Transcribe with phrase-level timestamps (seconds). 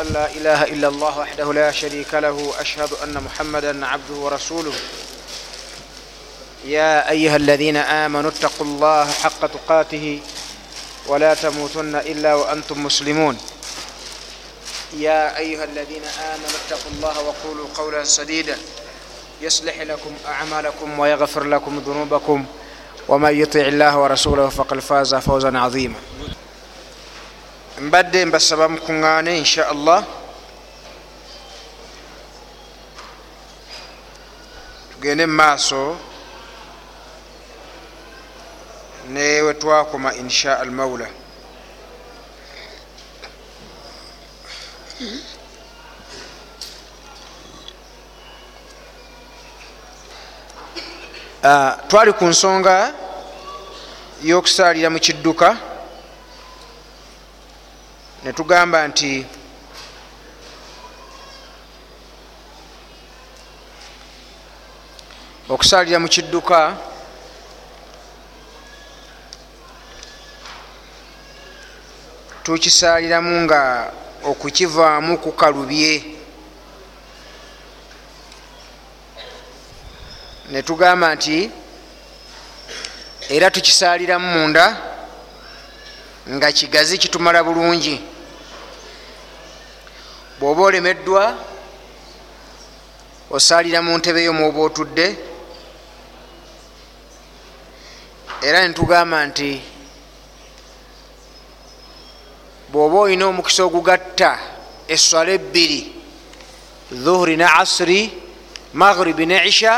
[0.00, 4.72] أن لا إله إلا الله وحده لا شريك له أشهد أن محمدا عبده ورسوله.
[6.64, 10.20] يا أيها الذين آمنوا اتقوا الله حق تقاته
[11.06, 13.38] ولا تموتن إلا وأنتم مسلمون.
[14.96, 18.58] يا أيها الذين آمنوا اتقوا الله وقولوا قولا سديدا.
[19.42, 22.46] يصلح لكم أعمالكم ويغفر لكم ذنوبكم.
[23.08, 25.98] ومن يطع الله ورسوله فقد فاز فوزا عظيما.
[27.80, 30.04] Mbadde mbasaba mukuŋŋaane insha allah
[34.90, 35.96] tugende mumaaso
[39.12, 41.06] ne wetwakoma insha almaula
[51.88, 52.76] twali ku nsonga
[54.24, 55.75] y'okusaalira mu kidduka
[58.26, 59.26] netugamba nti
[65.48, 66.58] okusaalira mu kidduka
[72.42, 73.92] tukisaaliramu nga
[74.30, 75.92] okukivaamu kukalubye
[80.50, 81.50] netugamba nti
[83.30, 84.66] era tukisaaliramu munda
[86.34, 88.15] nga kigazi kitumala bulungi
[90.40, 91.38] bwoba olemeddwa
[93.30, 95.06] osaalira mu ntebe yo mwoba otudde
[98.42, 99.50] era netugamba nti
[102.70, 104.30] bwoba olina omukisa ogugatta
[104.94, 105.80] eswala ebbiri
[106.92, 108.00] dhuhuri ne asiri
[108.74, 109.74] maghribi ne isha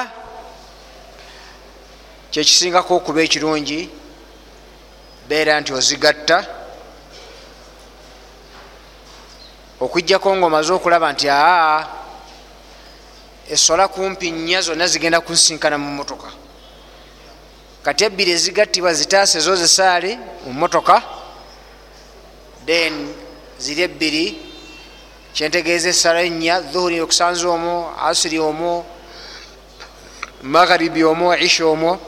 [2.30, 3.80] kyekisingako okuba ekirungi
[5.28, 6.57] beera nti ozigatta
[9.80, 11.86] okwijjako nga omaze okulaba nti aa
[13.50, 16.28] esola kumpi nnya zonna zigenda kunsinkana mu motoka
[17.82, 21.02] kati ebbiri ezigattibwa zitaase zo zisaale mu motoka
[22.66, 23.14] then
[23.58, 24.24] ziri ebbiri
[25.34, 27.76] kyentegeeza esala ennya dhuhuri okusanza omwo
[28.08, 28.98] asiri omwo
[30.42, 31.98] magharibi omwo isha omwo.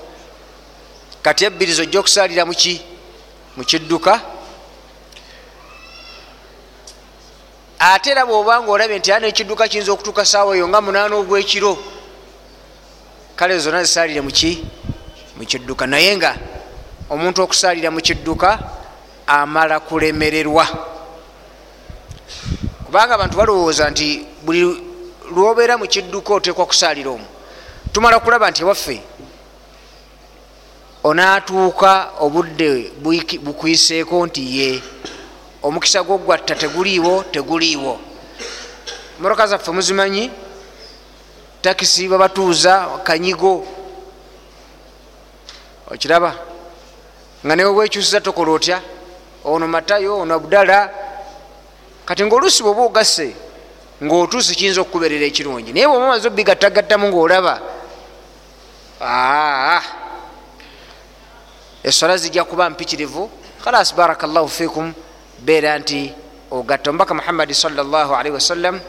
[1.23, 2.83] Kati ebbiri zojja okusaalira muki
[3.57, 4.21] mukidduka
[7.81, 11.79] ate era bwobanga olabye nti ana ekidduka kiyinza okutuuka saawa eyo nga munaana ogwekiro.
[13.37, 14.65] Kale zonna zisaalire muki
[15.37, 16.37] mukidduka naye nga
[17.09, 18.59] omuntu okusaalira mukidduka
[19.27, 20.67] amala kulemererwa.
[22.85, 24.61] Kubanga abantu balowooza nti buli
[25.33, 27.29] lwobeera mukidduka otekwa kusaalira omwo
[27.93, 29.01] tumala kulaba nti ewaffe
[31.05, 32.93] onaatuuka obudde
[33.45, 34.83] bukwiseeko nti ye
[35.63, 38.01] omukisa gwogwatta teguliiwo teguliiwo.
[39.21, 40.31] Motoka zaffe muzimanyi?
[41.63, 43.67] Takisi babatuuza kanyigo.
[45.91, 46.35] Okiraba?
[47.47, 48.81] Nga newe bwekyusiza tokola otya?
[49.45, 50.91] Ono matayo ono abudala.
[52.05, 53.35] Kati ngaoluusi bweoba ogasse
[54.03, 55.73] ngaotuusi kiyinza okukuberera ekirungi.
[55.73, 57.61] Naye bweoba omaze obigattagattamu ngaolaba
[61.83, 63.31] eswala zijja kuba mpitirivu
[63.65, 64.93] khalas barakallahu fikum
[65.41, 66.13] beera nti
[66.51, 68.81] ogatta omubaka muhammadi salllahalihi wasallam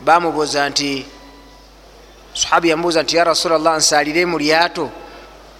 [0.00, 1.06] bamubuuza nti
[2.34, 4.90] sahabi yamubuuza nti ya rasulllah nsalire mu lyato?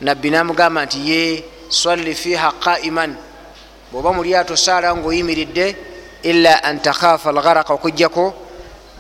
[0.01, 3.17] Nabbi namugamba nti ye salli fiha qaiman
[3.93, 5.77] bwoba mu lyato saala ngaoyimiridde
[6.23, 8.35] illa an takhafa algharaka okujjako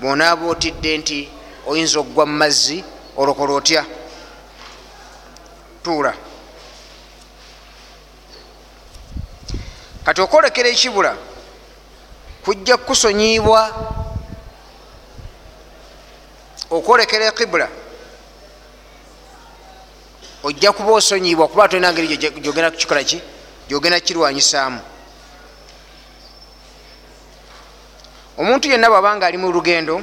[0.01, 1.29] bwonaaba otidde nti
[1.67, 2.85] oyinza okugwa mu mazzi
[3.17, 3.85] olokola otya?
[5.83, 6.15] Tuula
[10.05, 11.17] kati okwolekera ekibula
[12.45, 13.61] kujja kukusonyibwa
[16.71, 17.69] okwolekera ekibula.
[20.43, 23.23] Ojja kuba osonyibwa kuba tolina ngeri gyogenda kukikola ki?
[23.69, 24.81] Gyogenda kukirwanyisaamu.
[28.39, 30.03] Omuntu yenna bwabanga ali mu lugendo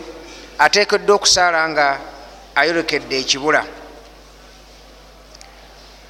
[0.59, 1.99] ateekeddwa okusaala nga
[2.55, 3.65] ayolekedde ekibula.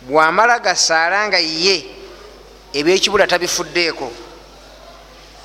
[0.02, 1.99] Bwamala gasaala nga ye
[2.74, 4.12] ebyekibula tabifuddeeko.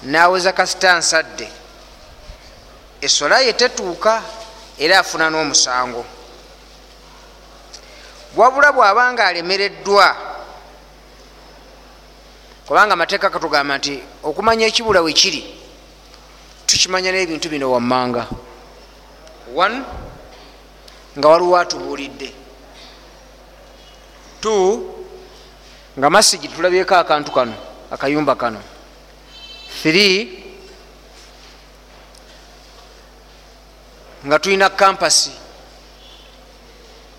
[0.02, 1.48] Naweza kasita nsadde
[3.00, 4.22] esola ye tetuuka
[4.78, 6.04] era afuna n'omusango.
[8.36, 10.16] Wabula bwabanga alemereddwa
[12.66, 15.42] kubanga amateeka katugamba nti okumanya ekibula we kiri
[16.66, 18.26] tukimanya n'ebintu bino wammanga.
[19.54, 19.84] One
[21.18, 22.34] nga waliwo atubuulidde.
[24.40, 25.03] Two
[25.99, 27.55] nga masigi tulabyeko akantu kano
[27.91, 28.61] akayumba kano.
[29.82, 30.43] Three
[34.26, 35.31] nga tulina kampasi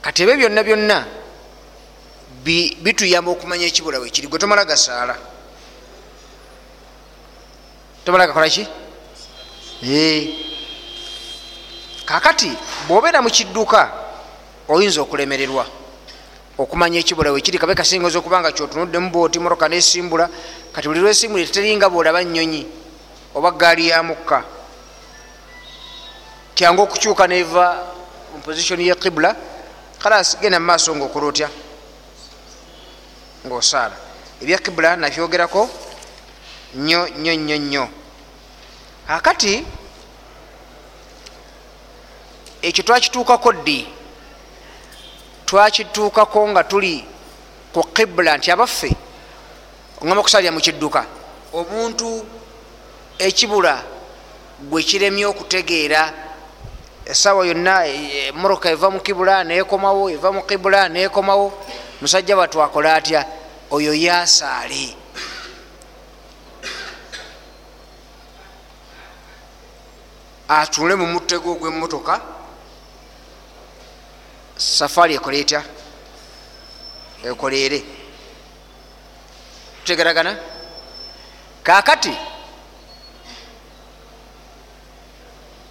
[0.02, 0.98] kati ebyo byonna byonna
[2.84, 5.16] bituyamba okumanya ekibula wekiri gwe tomala gasaala.
[8.06, 8.68] Tomala gakola ki?
[12.06, 12.52] Kakati
[12.88, 13.90] bwobeera mu kidduka
[14.68, 15.85] oyinza okulemererwa
[16.58, 20.30] okumanya ekibula wekiri kabe kasingoza okuba nga kyotunuddemu booti moroka nesimbula
[20.72, 22.64] kati buli lwesimbula teteringa bwolaba nyonyi
[23.36, 24.44] oba gaali ya mukka.
[26.56, 27.84] Kyangu okukyuka neva
[28.34, 29.36] mu positioni ye kibula
[30.00, 31.50] kalas genda mu maaso ngaokola otya
[33.46, 33.96] ngaosaala
[34.42, 35.70] ebya kibula nabyogerako
[36.76, 37.86] nnyo nnyo nnyo nnyo.
[39.08, 39.66] Akati
[42.62, 43.88] ekyo twakituukako ddi
[45.46, 47.06] twakituukako nga tuli
[47.74, 48.92] ku kibula nti abaffe
[50.02, 51.06] ogamba okusalira mu kidduka
[51.54, 52.26] omuntu
[53.20, 53.84] ekibula
[54.70, 56.02] gwe kiremye okutegeera
[57.06, 61.54] esawa yonna e, moroka eva mu kibula nekomawo eva mu kibula nekomawo
[62.02, 63.26] musajja batwakola atya?
[63.72, 64.96] Oyo yasaale
[70.48, 72.35] atule mu mutego gw'emotoka
[74.58, 75.64] safaari ekole etya
[77.24, 77.84] ekoleere
[79.80, 80.38] tutegeragana
[81.64, 82.14] kakati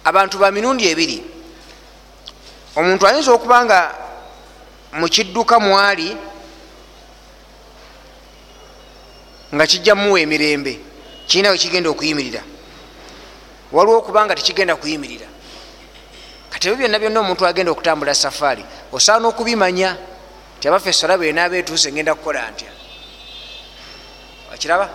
[0.03, 1.23] abantu ba mirundi ebiri
[2.75, 3.79] omuntu ayinza okuba nga
[4.93, 6.17] mukidduka mwali
[9.55, 10.79] nga kijja muwa emirembe
[11.27, 12.41] kirina we kigenda okuyimirira.
[13.71, 15.27] Waliwo okuba nga tekigenda kuyimirira
[16.55, 19.97] kati ebyo byonna byonna omuntu agenda okutambula safaari osaana okubimanya
[20.59, 22.71] ti abaffe esola bwenaaba etuuse ngenda kukola ntya?
[24.53, 24.87] Akiraba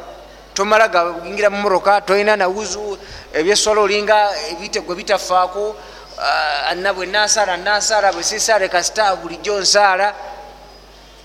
[0.55, 2.97] tomala gaingira mumoroka tolina nawuzu
[3.37, 4.17] ebyesola olinga
[4.51, 5.77] ebitegwe bitafaako
[6.17, 10.15] uh, ana bwe nasaala nasaala bwe sisaala kasita bulijjo nsaala.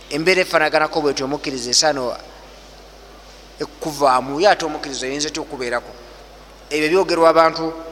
[0.10, 2.12] Embeera efanaganako bweti omukkiriza esaano
[3.60, 5.92] ekuvaamu ye ate omukkiriza oyinza ty okubeerako?
[6.70, 7.85] Ebyo byogerwa abantu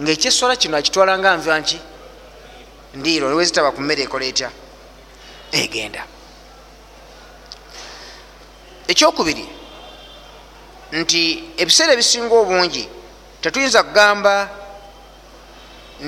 [0.00, 1.78] ngaekyesola kino akitwala nga nva nki
[2.94, 4.50] ndiiro wezitaba ku mmere ekola etya?
[5.52, 6.02] Egenda
[8.90, 9.46] ekyokubiri
[11.00, 11.20] nti
[11.62, 12.84] ebiseera ebisinga obungi
[13.42, 14.34] tetuyinza kugamba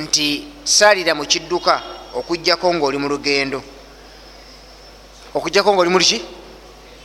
[0.03, 0.27] nti
[0.65, 1.75] saalira mu kidduka
[2.15, 3.62] okugjako ngaoli mu lugendo.
[5.35, 6.19] Okugjako ngaoli muliki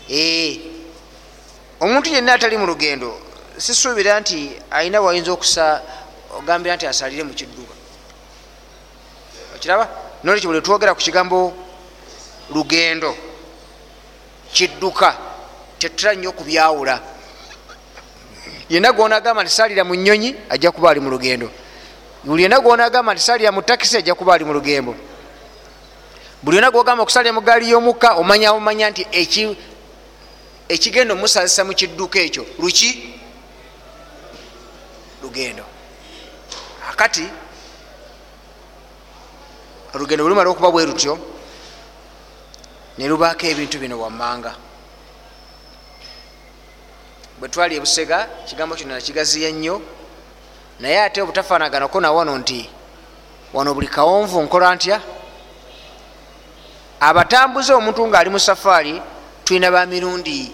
[0.10, 0.60] ee
[1.80, 3.19] omuntu yenna atali mu lugendo
[3.57, 5.81] sisuubira nti ayina wayinza okusa
[6.35, 7.74] ogambira nti asalire mu kidduka.
[9.56, 9.89] Okiraba?
[10.24, 11.53] Nolekyo buli twogera ku kigambo
[12.50, 13.15] lugendo
[14.53, 15.18] kidduka
[15.79, 17.00] tetula nnyo okubyawula.
[18.69, 21.50] Yena gonagamba nti salira mu nyonyi ajja kuba ali mu lugendo.
[22.24, 24.95] Buli yena gonagamba nti salira mu takisi ajja kuba ali mu lugembo
[26.44, 29.03] buli yona gogamba okusalira mu gaali y'omukka omanya omanya nti
[30.69, 32.45] ekigenda omusazisa mu kidduka ekyo.
[32.59, 33.19] Luki?
[35.23, 35.63] Lugendo
[36.97, 37.29] akati
[39.94, 41.13] olugendo bwelumala okuba bwe lutyo
[42.97, 44.55] ne lubaako ebintu bino wammanga.
[47.38, 49.81] Bwe twali ebusega kigambo kino nakigaziya nnyo
[50.79, 52.69] naye ate obutafaanaganako nawano nti
[53.54, 54.97] wano buli kawonvu nkola ntya?
[56.99, 59.01] Abatambuze omuntu ngaali mu safaari
[59.45, 60.49] tulina ba mirundi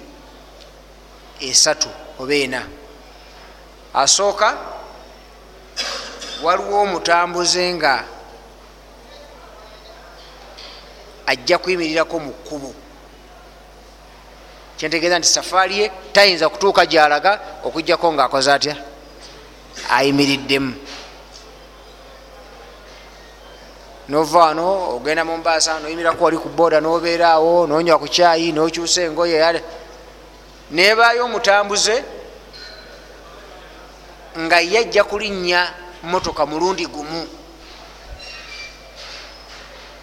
[1.39, 2.67] esatu oba ena.
[3.93, 4.73] Asooka
[6.43, 8.03] waliwo omutambuze nga
[11.25, 12.73] ajja kuyimirirako mu kkubo.
[14.77, 18.75] Kyentegeeza nti safaari ye tayinza kutuuka gyalaga okugjako ngaakoze atya?
[19.89, 20.73] Ayimiriddemu.
[24.09, 29.63] Nova wano ogenda mumbaasa noyimirako wali ku boda nobeeraawo nonywa ku kyayi nokyusa engoye
[30.71, 32.03] nebayo omutambuze
[34.39, 37.27] nga yajja kulinnya motoka mulundi gumu.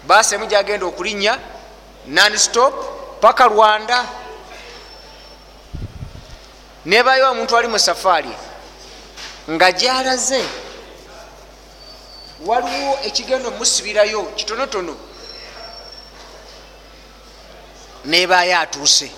[0.07, 1.39] Baasi emu gyagenda okulinnya
[2.07, 2.73] nonstop
[3.21, 4.05] paka rwanda
[6.85, 8.33] nebayo omuntu ali mu safaari
[9.49, 10.43] nga gyalaze.
[12.45, 14.95] Waliwo ekigenda omusibirayo kitonotono.
[18.05, 19.11] Nebayo atuuse.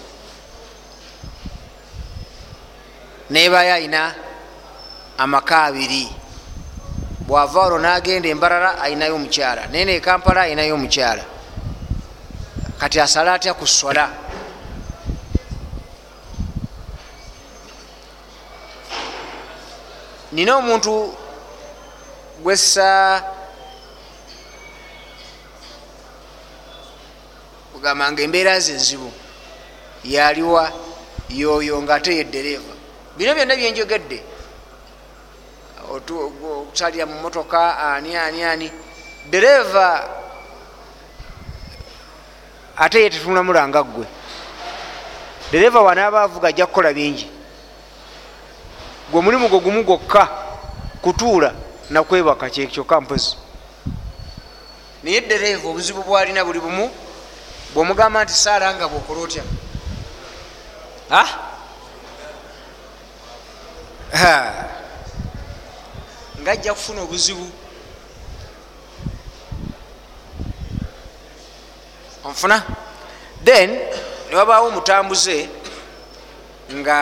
[3.30, 4.16] Nebayo ayina
[5.18, 6.23] amaka abiri
[7.27, 9.68] bwava olwo nagenda embarara ayinayo omukyala.
[9.72, 11.24] Naye nekampala ayinayo omukyala.
[12.80, 14.10] Kati asala atya ku swala?
[20.32, 21.13] Nina omuntu
[22.44, 23.24] gwessa
[27.74, 29.12] kugamba nga embeera ze enzibu
[30.03, 30.72] yaliwa
[31.30, 32.74] yoyo ngaate yedereeva
[33.18, 34.33] bino byonna byenjogedde
[35.96, 38.72] okusalira mu motoka ani ani ani.
[39.30, 40.10] Dereeva
[42.78, 44.06] ate ye tetunamulanga ggwe.
[45.52, 47.30] Dereeva wanaaba avuga ajja kukola bingi.
[49.12, 50.28] Gwe mulimu gwe gumu gwokka
[51.02, 51.54] kutuula
[51.90, 53.38] nakwebaka kyokka mpozi.
[55.04, 56.90] Naye dereeva obuzibu bwalina buli bumu
[57.74, 59.44] bwomugamba nti saala nga bwokola otya
[66.44, 67.52] ngaajja kufuna obuzibu.
[72.24, 72.64] Onfuna?
[73.44, 73.80] Then
[74.30, 75.50] newabaawo omutambuze
[76.74, 77.00] nga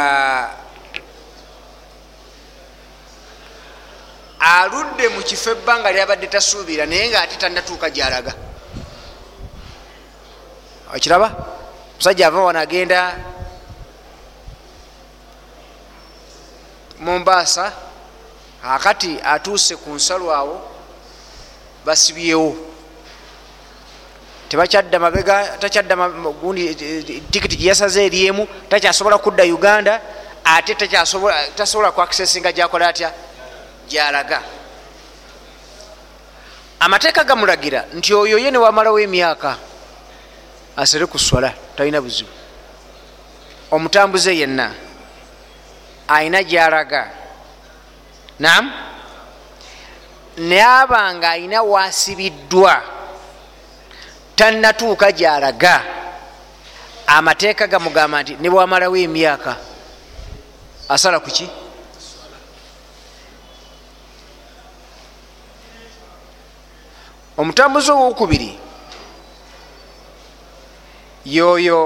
[4.40, 8.34] aludde mu kifo ebbanga lyabadde tasuubira naye nga ate tanatuuka gyalaga.
[10.96, 11.30] Okiraba?
[11.98, 13.18] Musajja ava wano agenda
[17.00, 17.91] mombaasa
[18.64, 20.62] akati atuuse ku nsalo awo
[21.86, 22.56] basibyewo.
[24.50, 25.96] Tebakyadda mabega takyadda
[26.42, 26.76] gundi
[27.32, 30.02] tikiti gyeyasaze eryemu takyasobola kudda uganda
[30.44, 30.76] ate
[31.56, 33.12] tasobola kwakisesinga gyakola atya?
[33.90, 34.42] Gyalaga.
[36.80, 39.58] Amateeka gamulagira nti oyo ye newamalawo emyaka
[40.78, 42.30] asere ku swala talina buzibu.
[43.72, 44.74] Omutambuze yenna
[46.08, 47.21] ayina gyalaga
[48.42, 48.72] nam
[50.38, 52.74] naye abanga ayina wasibiddwa
[54.36, 55.84] tanatuuka gyalaga.
[57.08, 59.54] Amateeka gamugamba nti nebwamalawo emyaka
[60.90, 61.46] asala kuki
[67.38, 68.52] omutambuzi owokubiri
[71.26, 71.82] yoyo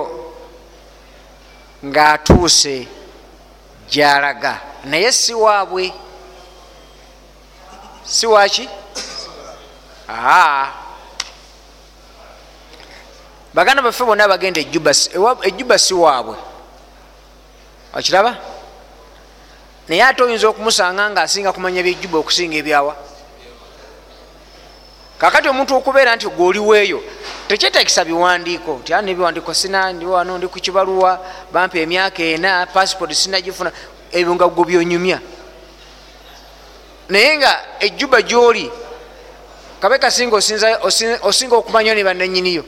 [1.86, 2.88] ngaatuuse
[3.92, 4.54] gyalaga.
[4.86, 6.05] Naye si waabwe
[8.06, 8.70] si waki
[10.10, 10.68] aa.
[13.54, 16.36] Baganda baffe bonna bagenda ejjuba si waabwe.
[17.94, 18.38] Okiraba?
[19.88, 22.96] Naye ate oyinza okumusanga nga asinga kumanya byejjuba okusinga ebyawa.
[25.18, 27.00] Kakati omuntu okubeera nti gweoliweeyo
[27.48, 31.20] tekyetakisa biwandiiko nti a nebiwandiiko sina ndi wano ndi ku kibaluwa
[31.54, 33.72] bampa emyaka ena passport sinagifuna
[34.12, 35.20] ebyo nga gwe byonyumya
[37.10, 38.72] naye nga ejjuba gyoli
[39.82, 40.36] kabe kasinga
[41.22, 42.64] osinga okumanya ne bananyiniyo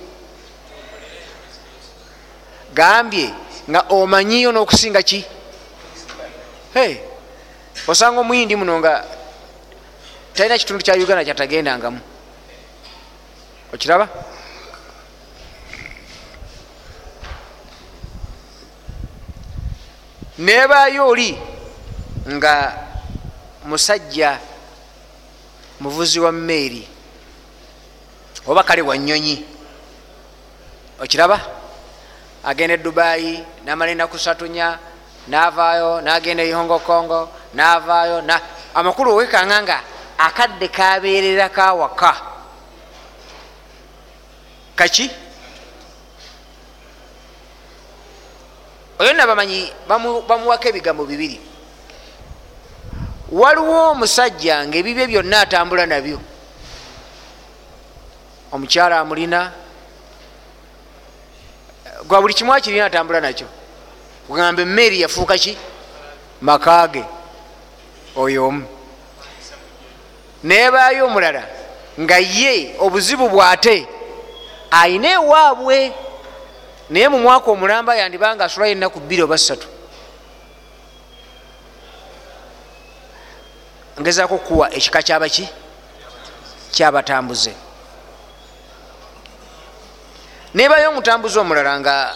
[2.74, 3.34] gambye
[3.70, 5.26] nga omanyiyo n'okusinga ki?
[7.88, 9.04] Osanga omuyindi muno nga
[10.34, 12.00] talina kitundu kya uganda kyatagendangamu.
[13.74, 14.08] Okiraba?
[20.38, 21.34] Nebaayo oli
[22.38, 22.87] nga
[23.68, 24.40] musajja
[25.80, 26.88] muvuzi wa meeri
[28.48, 29.46] oba kale wa nyonyi
[31.04, 31.40] okiraba?
[32.44, 34.80] Agenda e dubayi namala enaku satunya
[35.28, 38.24] navaayo nagenda ehongokongo navaayo
[38.74, 39.78] amakulu owekanga nga
[40.18, 42.16] akadde kabeerera kawaka
[44.76, 45.12] kaki?
[49.00, 49.74] Oyo nabamanyi
[50.28, 51.57] bamuwako ebigambo bibiri
[53.32, 56.20] waliwo omusajja ngaebibye byonna atambula nabyo.
[58.52, 59.52] Omukyala amulina
[62.08, 63.48] gwa buli kimu akirina atambula nakyo.
[64.28, 65.58] Kugamba emeeri yafuuka ki?
[66.42, 67.04] Makaage
[68.16, 68.66] oyo omu.
[70.44, 71.44] Nebaayo omulala
[72.00, 73.88] nga ye obuzibu bwate
[74.72, 75.94] ayina ewaabwe.
[76.90, 79.68] Naye mu mwaka omulamba yandibanga asulayo enaku bbiri oba ssatu
[84.02, 85.50] ngezaako okukuwa ekika kyabaki
[86.72, 87.54] kyabatambuze.
[90.54, 92.16] Nebayo omutambuze omulala nga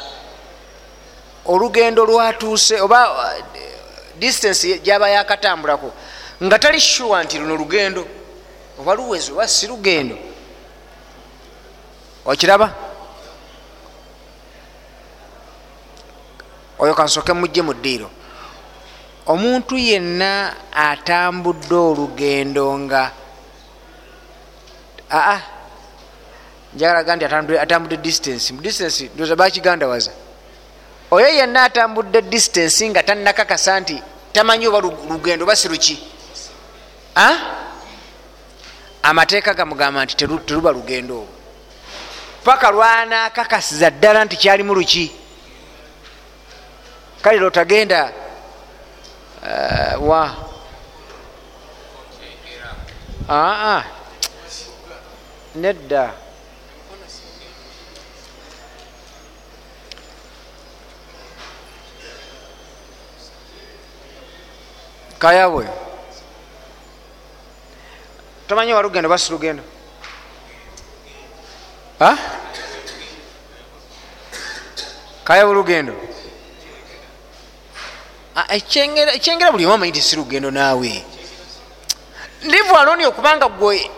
[1.46, 3.00] olugendo lwatuuse oba
[4.16, 5.92] distance gyaba yakatambulako
[6.44, 8.08] nga tali sure nti luno lugendo
[8.80, 10.18] oba luwezi oba si lugendo.
[12.26, 12.74] Okiraba?
[16.80, 18.10] Oyo kansoke mujje mu ddiiro
[19.32, 20.32] omuntu yenna
[20.90, 23.02] atambudde olugendo nga
[25.12, 25.40] aa
[26.76, 27.26] njagalaga nti
[27.64, 30.12] atambudde distance mu distance ndoza bakigandawaza
[31.16, 33.96] oyo yenna atambudde distance nga tanakakasa nti
[34.34, 34.80] tamanyi oba
[35.12, 35.96] lugendo basi luki?
[39.04, 41.28] Amateeka gamugamba nti teru- teruba lugendo olwo.
[42.44, 45.12] Paka lwanakakasiza ddala nti kyalimu luki?
[47.22, 48.14] Kale lotagenda
[49.44, 50.24] uh, wa
[53.30, 53.84] aa
[55.56, 56.14] nedda.
[65.20, 65.68] Kayabwe
[68.48, 69.64] tomanyi wa lugendo basi lugendo
[72.00, 72.18] Ha?
[75.24, 76.11] kayabwe lugendo Ah,
[78.50, 81.06] ekyengera buli omu amanyi ti si lugendo naawe.
[82.42, 83.90] Livu aloni okubanga gwe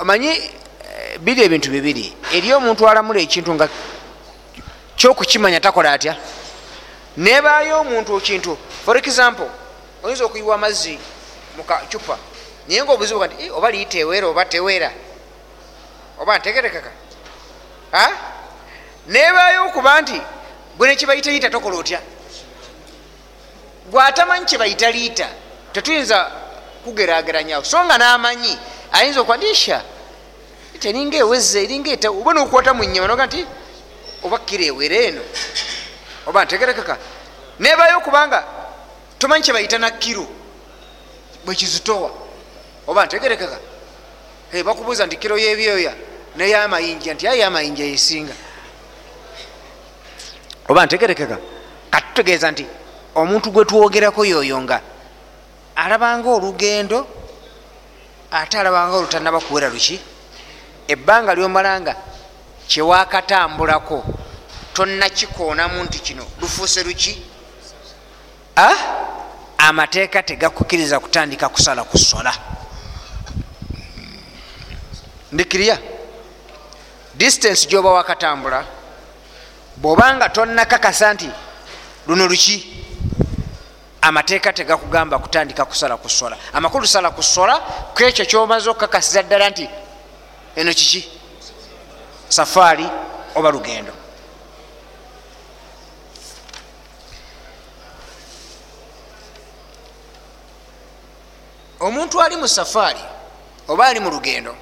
[0.00, 2.16] amanyi eh, biri ebintu bibiri.
[2.32, 3.68] Eri omuntu alamula ekintu nga
[4.96, 6.16] kyokukimanya takola atya?
[7.16, 9.48] Nebaayo omuntu ekintu for example
[10.02, 10.98] oyinza okuyiwa amazzi
[11.56, 12.18] mukacupa
[12.68, 14.90] naye nga obuzibu nti "Eh, oba liyita eweera oba teweera
[16.20, 16.90] oba ntegerekeka.
[19.08, 20.20] Nebaayo okuba nti
[20.76, 22.00] gwe nekibayita liita tokola otya
[23.90, 25.28] bwatamanyi kyebayita liita
[25.72, 26.30] tetuyinza
[26.84, 28.58] kugerageranyawo so nga namanyi
[28.92, 29.82] ayinza okuba ndisha
[30.80, 33.46] teninga eweze eringa oba nokukwata mu nyama noga nti
[34.22, 35.22] oba kira ewera eno?
[36.26, 36.96] Oba ntegerekeka.
[37.58, 38.44] Nebayo okubanga
[39.18, 40.26] tomanyi kyebayita na kiro
[41.44, 42.10] bwekizitowa
[42.86, 43.58] oba ntegerekeka.
[44.64, 45.94] Bakubuuza nti kiro yebyoya
[46.36, 48.34] neyamayinja nti aye amayinja yesinga
[50.68, 51.38] oba ntegerekeka.
[51.90, 52.66] Katutegeeza nti
[53.14, 54.80] omuntu gwe twogerako yoyo nga
[55.76, 57.06] alabanga olugendo
[58.30, 60.00] ate alabanga olutanaba kuwera luki
[60.88, 61.94] ebbanga lyomalanga
[62.68, 64.04] kyewakatambulako
[64.72, 67.22] tonnakikoonamu nti kino lufuuse luki?
[69.58, 72.34] Amateeka tegakukiriza kutandika kusala ku sola.
[75.32, 75.78] Ndikirya.
[77.14, 78.64] Distance gyoba wakatambula
[79.76, 81.30] bwobanga tonnakakasa nti
[82.06, 82.56] luno luki
[84.02, 86.36] amateeka tegakugamba kutandika kusala ku sola.
[86.52, 87.58] Amakulu sala ku sola
[87.94, 89.68] kwekyo kyomaze okukakasiza ddala nti
[90.56, 91.10] eno kiki?
[92.28, 92.86] Safaari
[93.34, 93.92] oba lugendo?
[101.80, 103.00] Omuntu ali mu safaari
[103.68, 104.54] oba ali mu lugendo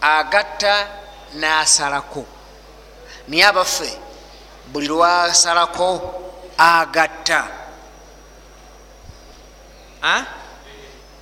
[0.00, 0.86] agatta
[1.34, 2.24] n'asalako.
[3.28, 3.90] Naye abaffe
[4.72, 6.27] buli lwasalako
[6.58, 7.46] agatta.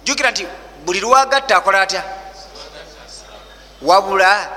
[0.05, 0.47] Jukira nti
[0.85, 2.03] buli lwagatta akola atya?
[3.83, 4.51] Wabula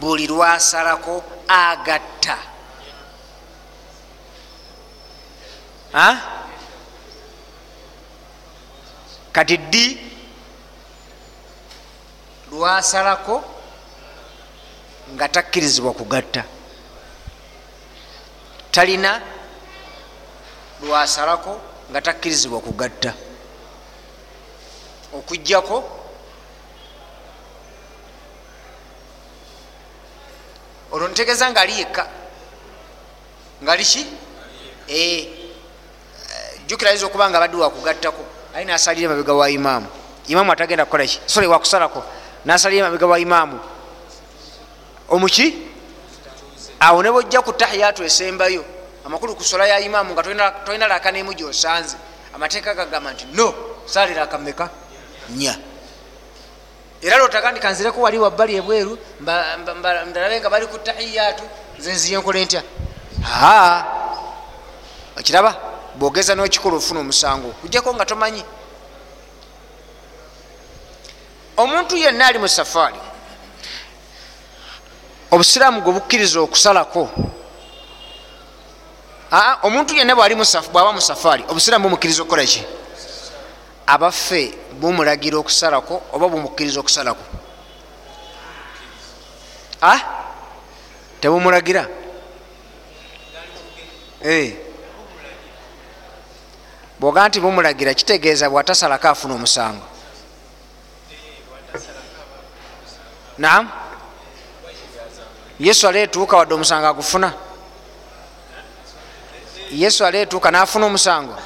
[0.00, 2.38] buli lwasalako agatta.
[9.32, 9.86] Kati ddi
[12.50, 13.44] lwasalako
[15.14, 16.44] nga takkirizibwa kugatta?
[18.70, 19.20] Talina
[20.82, 21.60] lwasalako
[21.90, 23.14] nga takkirizibwa kugatta.
[25.14, 25.76] Okugjako
[30.92, 32.06] olwo ntegeeza nga ali yekka.
[33.62, 34.06] Nga liki
[34.88, 35.28] eh,
[36.66, 38.22] jukira ayinza okuba nga abadde wakugattako
[38.54, 39.88] ali nasalira mabega wa imaamu.
[40.28, 42.04] Imaamu atagenda kukolaki sole wakusalako
[42.44, 43.60] nasalira mabega wa imaamu.
[45.08, 45.56] Omuki
[46.80, 48.77] awo ne bojja ku tahiyatu esembayo
[49.08, 51.96] amakulu ku sola ya imaamu nga tolina- laka nemu gyosanze.
[52.34, 53.54] Amateeka gagamba nti no
[53.86, 54.68] salira akameka
[55.30, 55.56] nya.
[57.00, 61.42] Era lotaga ndi kanzireko wali wabbali ebweru ndalabe nga bali ku tahiyatu
[61.78, 62.62] nze nziye nkole ntya
[63.24, 63.84] aa
[65.18, 65.56] okiraba
[65.96, 68.44] bwogeza nokikola ofuna omusango kujjako nga tomanyi.
[71.56, 73.00] Omuntu yenna ali mu safaari
[75.30, 77.08] obusiraamu gwe bukkiriza okusalako
[79.32, 82.64] Aa, omuntu yenna bwali mu saf- bwaba mu safaari obusiraamu bumukkiriza okukola ki?
[83.86, 87.22] Abaffe bumulagira okusalako oba bumukkiriza okusalako?
[89.82, 90.00] Ah?
[91.20, 91.86] tebumulagira?
[94.24, 94.56] Eh.
[97.00, 99.84] bwoga nti bumulagira kitegeeza bwatasalako afuna omusango.
[103.38, 103.70] Naam?
[105.60, 107.32] Yesu aleetuuka wadde omusango agufuna
[109.70, 111.36] yesu aleetuuka nafuna omusango.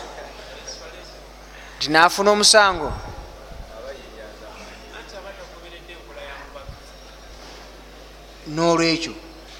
[1.76, 2.92] Nti nafuna omusango.
[8.46, 9.12] Nolwekyo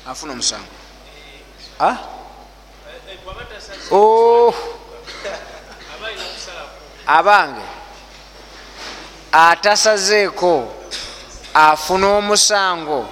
[0.06, 0.66] afuna omusango?
[3.90, 4.54] Oh.
[7.06, 7.60] abange
[9.32, 10.74] atasazeeko
[11.54, 13.08] afuna omusango.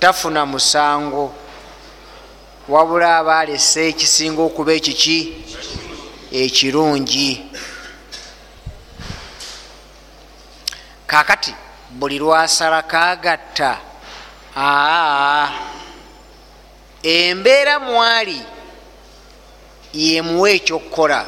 [0.00, 1.34] Tafuna musango
[2.68, 5.18] wabula aba alese ekisinga okuba ekiki?
[6.32, 7.50] Ekirungi.
[11.06, 11.54] Kakati
[11.90, 13.78] buli lwasala kagatta
[14.56, 15.48] aa
[17.02, 18.42] embeera mwali
[19.94, 21.26] yemuwa ekyokukola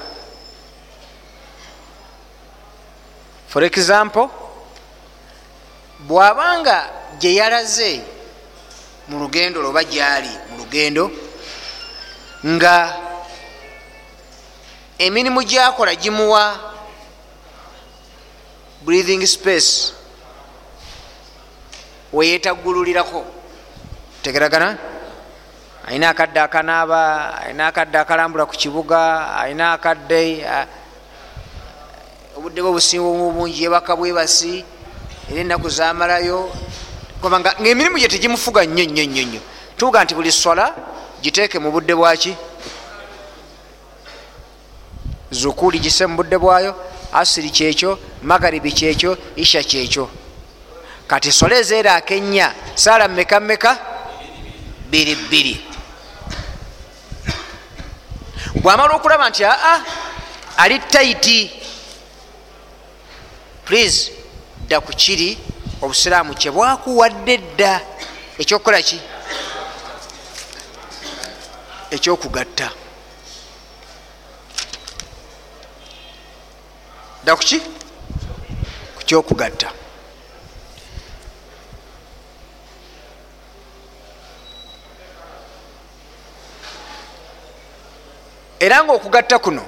[3.48, 4.28] for example
[5.98, 8.00] bwabanga gye yalaze
[9.08, 11.10] mu lugendo lwoba gyali mu lugendo
[12.44, 12.92] nga
[14.98, 16.60] emirimu gyakola gimuwa
[18.84, 19.96] breathing space
[22.12, 23.24] weyetaggululirako
[24.22, 24.76] tegeragana?
[25.88, 30.44] Ayina akadde akanaaba ayina akadde akalambula ku kibuga ayina akadde
[32.36, 34.64] obudde bwe obusimbu bungi yebaka bwebasi
[35.28, 36.52] era ennaku zamalayo
[37.24, 39.40] nga emirimu gye tegimufuga nnyo nnyo nnyo nnyo.
[39.76, 40.76] Tuga nti buli swala
[41.24, 42.36] giteeke mu budde bwaki
[45.30, 46.76] zukuli gise mu budde bwayo
[47.12, 50.10] asiri kyekyo magaribi kyekyo isha kyekyo.
[51.06, 53.78] Kati sola ezeeraako ennya saala mmeka mmeka
[54.90, 55.54] biri bbiri.
[58.54, 59.80] Bwamala okulaba nti aa
[60.56, 61.50] ali taiti
[63.64, 64.12] please
[64.66, 65.38] dda ku kiri
[65.82, 67.80] obusiraamu kyebwakuwadde dda.
[68.38, 69.00] Ekyokukola ki
[71.94, 72.68] ekyokugatta.
[77.22, 77.58] Dda kuki
[78.96, 79.68] ku kyokugatta.
[88.60, 89.64] Era nga okugatta kuno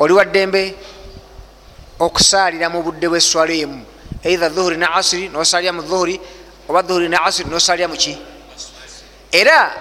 [0.00, 0.74] oli waddembe
[1.98, 3.84] okusaalira mu budde bweswala emu
[4.24, 6.20] eitha dhuhuri ne asiri nosalira mu dhuhuri
[6.68, 8.16] oba dhuhuri ne asiri nosalira muki
[9.32, 9.72] era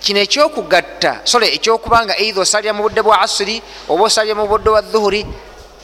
[0.00, 4.82] kino ekyokugatta sole ekyokubanga eitha osalira mu budde bwa asiri oba osalira mu budde bwa
[4.82, 5.26] dhuhuri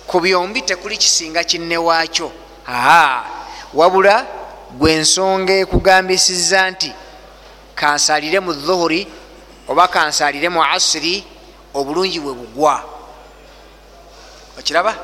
[0.07, 2.33] ku byombi tekuli kisinga kinne waakyo.
[2.67, 3.23] Aa
[3.75, 4.27] wabula
[4.73, 6.93] gwe ensonga ekugambisiza nti
[7.75, 9.07] kansalire mu dhuhuri
[9.69, 11.25] oba kansalire mu asiri
[11.75, 12.83] obulungi bwe bugwa.
[14.59, 14.95] Okiraba?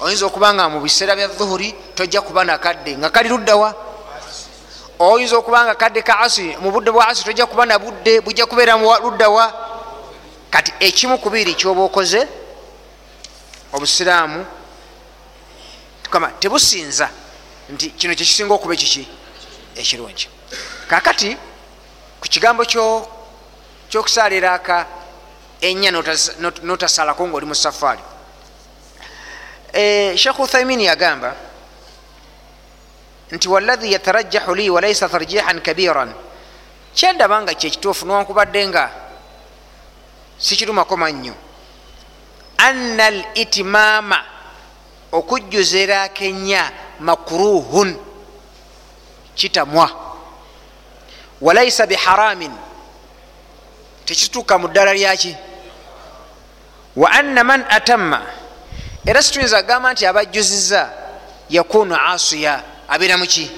[0.00, 3.83] Oyinza okuba nga mu biseera bya dhuhuri tojja kuba nakadde nga kali luddawa
[5.12, 8.46] oyinza okuba nga kadde ka asiri mu budde bwa asiri tojja kuba na budde bujja
[8.46, 9.52] kubeera luddawa
[10.50, 12.28] kati ekimu kubiri kyoba okoze
[13.72, 14.46] obusiraamu
[16.10, 17.08] kama tebusinza
[17.70, 19.08] nti kino kyekisinga okuba ekiki?
[19.76, 20.28] Ekirungi.
[20.88, 21.36] Kakati
[22.20, 22.64] ku kigambo
[23.88, 24.86] kyokusaalira aka
[25.60, 25.90] enya
[26.62, 28.02] notasalako ngaoli mu safaari
[30.16, 31.34] shekh uthaimin yagamba
[33.30, 36.12] nti waladhi yatarajahu li walaisa tarjihan kabiran
[36.94, 38.90] kyendaba nga kyekituufu niwankubadde nga
[40.38, 41.34] sikirumako mannyo.
[42.56, 44.24] Anna al itimaama
[45.12, 47.96] okujjuza erakenya makruhun
[49.34, 49.90] kitamwa.
[51.40, 52.52] Walaisa biharamin
[54.04, 55.36] tekituuka mu ddala lyaki?
[56.96, 58.22] Wa anna man atamma
[59.06, 60.92] era situyinza agamba nti abajjuziza
[61.50, 63.50] yakunu asiya abeera muki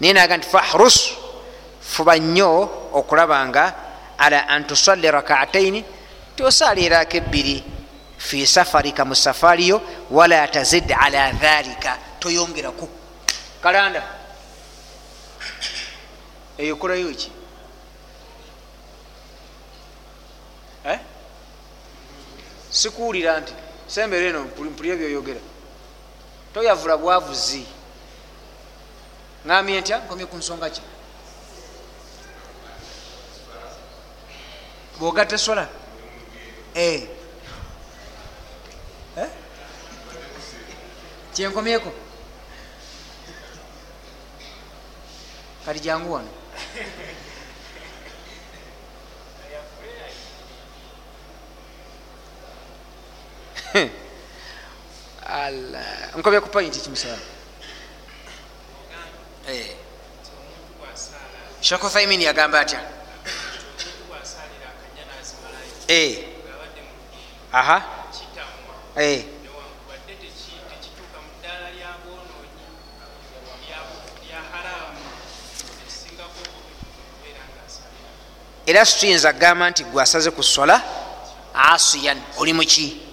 [0.00, 1.12] naye naga nti fahrus
[1.80, 2.48] fuba nnyo
[2.92, 3.64] okulaba nga
[4.18, 5.84] ala an tusalli rakaataini
[6.36, 7.64] tosalirako ebbiri
[8.18, 12.88] fi safarika mu safariyo wala tazid ala dhalika toyongeraku.
[13.62, 14.02] Kalanda
[16.58, 17.30] eyo okolayo ki?
[20.84, 20.98] Eh?
[22.70, 23.52] sikuwulira nti
[23.86, 25.40] sembera eno mpulya byoyogera
[26.58, 27.62] toyavula bwavuzi
[29.46, 29.96] ŋamye ntya?
[30.02, 30.82] Nkomye ku nsonga ki?
[34.98, 35.64] Bwogatta esola
[36.74, 37.02] eh.
[39.22, 39.30] eh?
[41.34, 41.90] kyenkomyeko
[45.64, 46.30] kati jangu wano
[56.16, 57.18] nkobya ku pointi kimusaba
[61.60, 62.80] shek uthaimin yagamba atya
[67.52, 67.82] aha
[78.66, 80.82] era situyinza kugamba nti gwe asaze ku sola?
[81.54, 83.07] Asiyan oli muki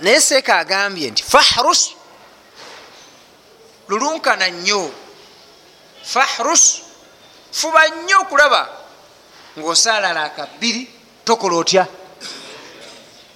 [0.00, 1.90] naye seeka agambye nti fahrus
[3.88, 4.94] lulunkana nnyo.
[6.04, 6.80] Fahrus
[7.52, 8.68] fuba nnyo okulaba
[9.58, 10.90] ngaosaalala akabbiri
[11.24, 11.86] tokola otya?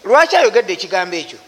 [0.05, 1.39] Lwaki ayogedde ekigambo ekyo?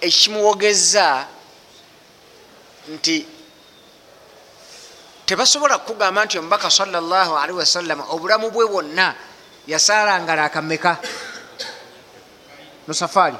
[0.00, 1.26] Ekimuwogeza
[2.88, 3.35] nti
[5.26, 9.14] tebasobola kukugamba nti omubaka salllahalihi wasallama obulamu bwe bwonna
[9.66, 10.96] yasaalangala akameka?
[12.86, 13.36] Musafaari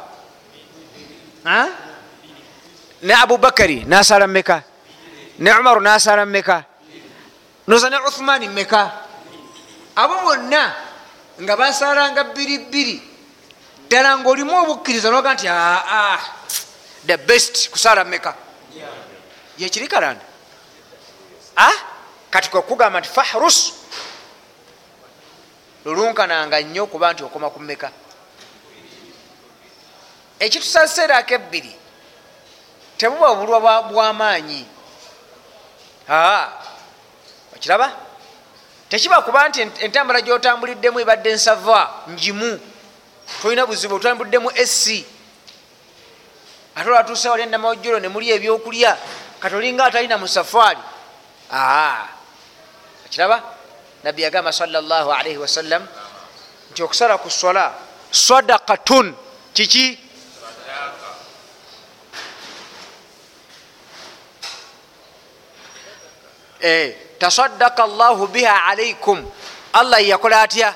[1.47, 1.69] Ah?
[3.03, 4.63] ne abubakari nasala meka
[5.39, 6.65] ne umaru nasala meka
[7.69, 8.91] noza ne uthmani meka
[9.95, 10.75] abo bonna
[11.43, 12.97] nga basalanga bbiri bbiri.
[13.87, 16.19] Ddala ngaolimu obukkiriza noga nti aa
[17.07, 18.35] the best kusala meka
[19.59, 20.36] yekiri kalanda Ah?
[22.31, 23.73] Kati kwekugamba nti fahrus
[25.85, 27.91] lulunkananga nnyo okuba nti okoma ku meka
[30.39, 31.73] ekitusaseerako ebbiri
[32.99, 34.67] tebuba obulwa bwa- bwamaanyi.
[36.09, 36.49] Aa
[37.57, 37.93] okiraba?
[38.89, 42.61] Tekiba kuba nti ent- entambula gyotambuliddemu ebadde nsava njimu
[43.43, 45.07] tolina buzibu otambuliddemu esi
[46.77, 48.97] ate olwatuuse wali enamawojjolo ne muli ebyokulya
[49.41, 50.79] katolinga atalina mu safaari
[51.51, 52.07] aa
[53.07, 53.43] okiraba
[54.05, 55.83] nabbi yagamba salllah alaihi wasallam
[56.71, 57.75] nti okusala ku sola
[58.11, 59.15] sadakatun
[59.55, 60.07] kiki
[66.61, 69.21] Eh, tasadaka llahu biha alaikum.
[69.73, 70.75] Allah yakola atya?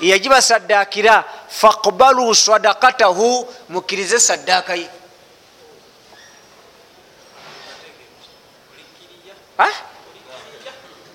[0.00, 4.88] Yagibasadakira faqbalu sadakatahu mukirize sadaka ye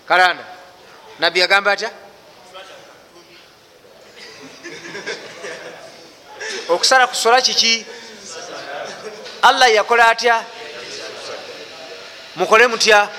[0.08, 0.44] kalanda
[1.20, 1.92] nabbi yagamba atya
[6.70, 7.86] okusala kusola kiki?
[9.42, 10.44] Allah yakola atya?
[12.36, 13.10] Mukole mutya?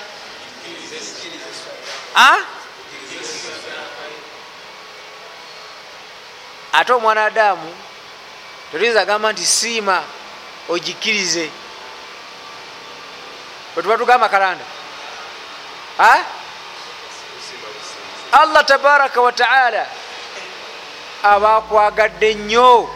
[6.73, 7.75] Ate omwana adamu
[8.71, 10.03] totuyinza agamba nti siima
[10.69, 11.49] ogikirize.
[13.73, 14.65] Bwetuba tugamba kalanda?
[18.31, 19.85] Allah tabaraka wataala
[21.23, 22.89] abakwagadde nnyo.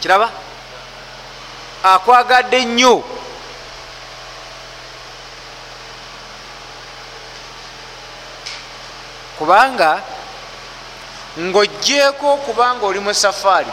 [0.00, 0.30] Kiraba?
[1.82, 3.02] Akwagadde nnyo.
[9.38, 10.02] Kubanga
[11.38, 13.70] ng'ojjeeko okubanga oli mu safaari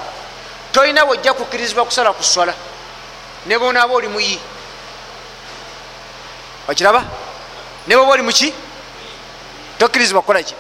[0.72, 2.54] tolina bwojja kukirizibwa kusala ku swala
[3.46, 4.40] ne bonaaba oli muyi
[6.68, 7.04] okiraba
[7.88, 8.54] ne bwoba oli muki
[9.80, 10.56] tokkirizibwa kukola ki?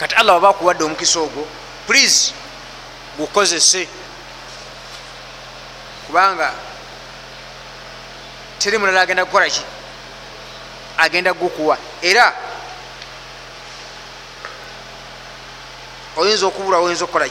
[0.00, 1.46] Kati allah waba akuwadde omukisa ogwo
[1.86, 2.32] please
[3.18, 3.88] gukozese.
[6.06, 6.52] Kubanga
[8.58, 9.62] teri mulala agenda kukola ki?
[10.98, 11.78] Agenda gukuwa.
[12.02, 12.32] Era
[16.16, 17.28] oyinza okubula oyinza okukola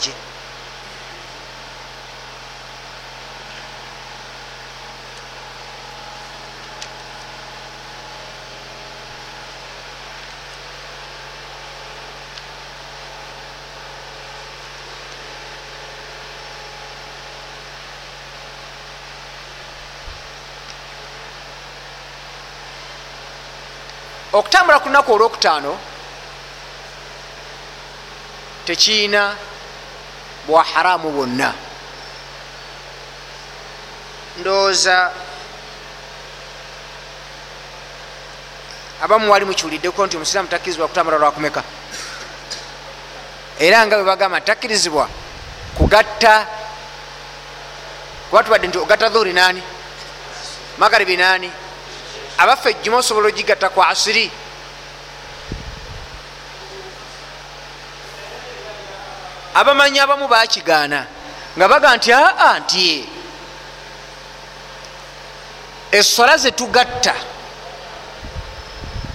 [24.39, 25.71] okutambula ku lunaku olwokutaano
[28.65, 29.35] tekiina
[30.47, 31.53] bwa haramu bwonna.
[34.39, 35.11] Ndowooza
[39.03, 41.63] abamu wali mukiwuliddeko nti omusiraamu takkirizibwa kutambula lwakumeka
[43.59, 45.09] era nga bwe bagamba takkirizibwa
[45.77, 46.47] kugatta
[48.29, 49.63] kuba tubadde nti ogatta dhuuri naani
[50.77, 51.51] magaribi naani
[52.41, 54.31] abaffe ejjuma osobola ogigatta ku asiri.
[59.55, 61.05] Abamanyi abamu bakigaana
[61.57, 63.09] nga baga nti aa nti
[65.91, 67.15] esola zetugatta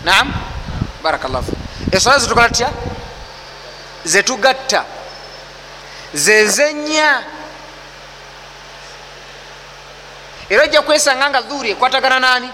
[0.05, 0.29] naam?
[1.03, 1.53] Barakallahu
[1.93, 2.71] esola zetukola tutya?
[4.05, 4.85] Zetugatta
[6.15, 7.23] zezenya
[10.51, 12.51] era ojja kwesanga nga dhuuri ekwatagana naani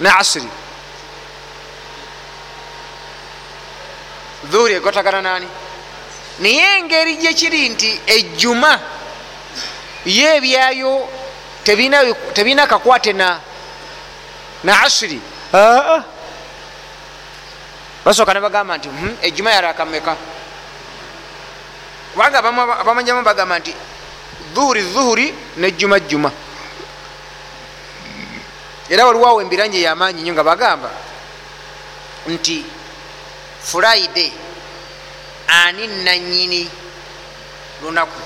[0.00, 0.48] ne asiri
[4.50, 5.46] dhuhuri egotagana nani?
[6.38, 8.80] Naye engeri gyekiri nti ejjuma
[10.04, 11.08] yo ebyayo
[12.34, 13.40] tebina kakwate na
[14.64, 15.20] na asiri
[15.54, 16.02] aa
[18.04, 20.16] basooka nebagamba nti hmm, ejjuma yarakameka.
[22.12, 22.38] Kubanga
[22.80, 23.74] abamanyamu bagamba nti
[24.54, 26.30] dhuhuri dhuhuri nejjuma jjuma
[28.90, 30.90] era waliwawo embiranje yamaanyi nyo nga bagamba
[32.28, 32.64] nti
[33.62, 34.32] friday
[35.48, 36.70] ani nanyini
[37.82, 38.20] lunaku?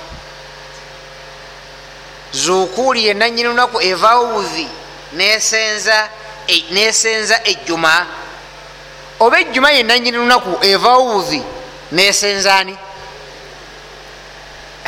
[2.33, 4.67] Zukuuli ye nanyini lunaku evaawo buvi
[5.13, 6.09] nesenza
[6.71, 8.05] nesenza ejjuma.
[9.19, 11.43] Oba ejjuma ye nanyini lunaku evaawo buvi
[11.91, 12.77] nesenzaani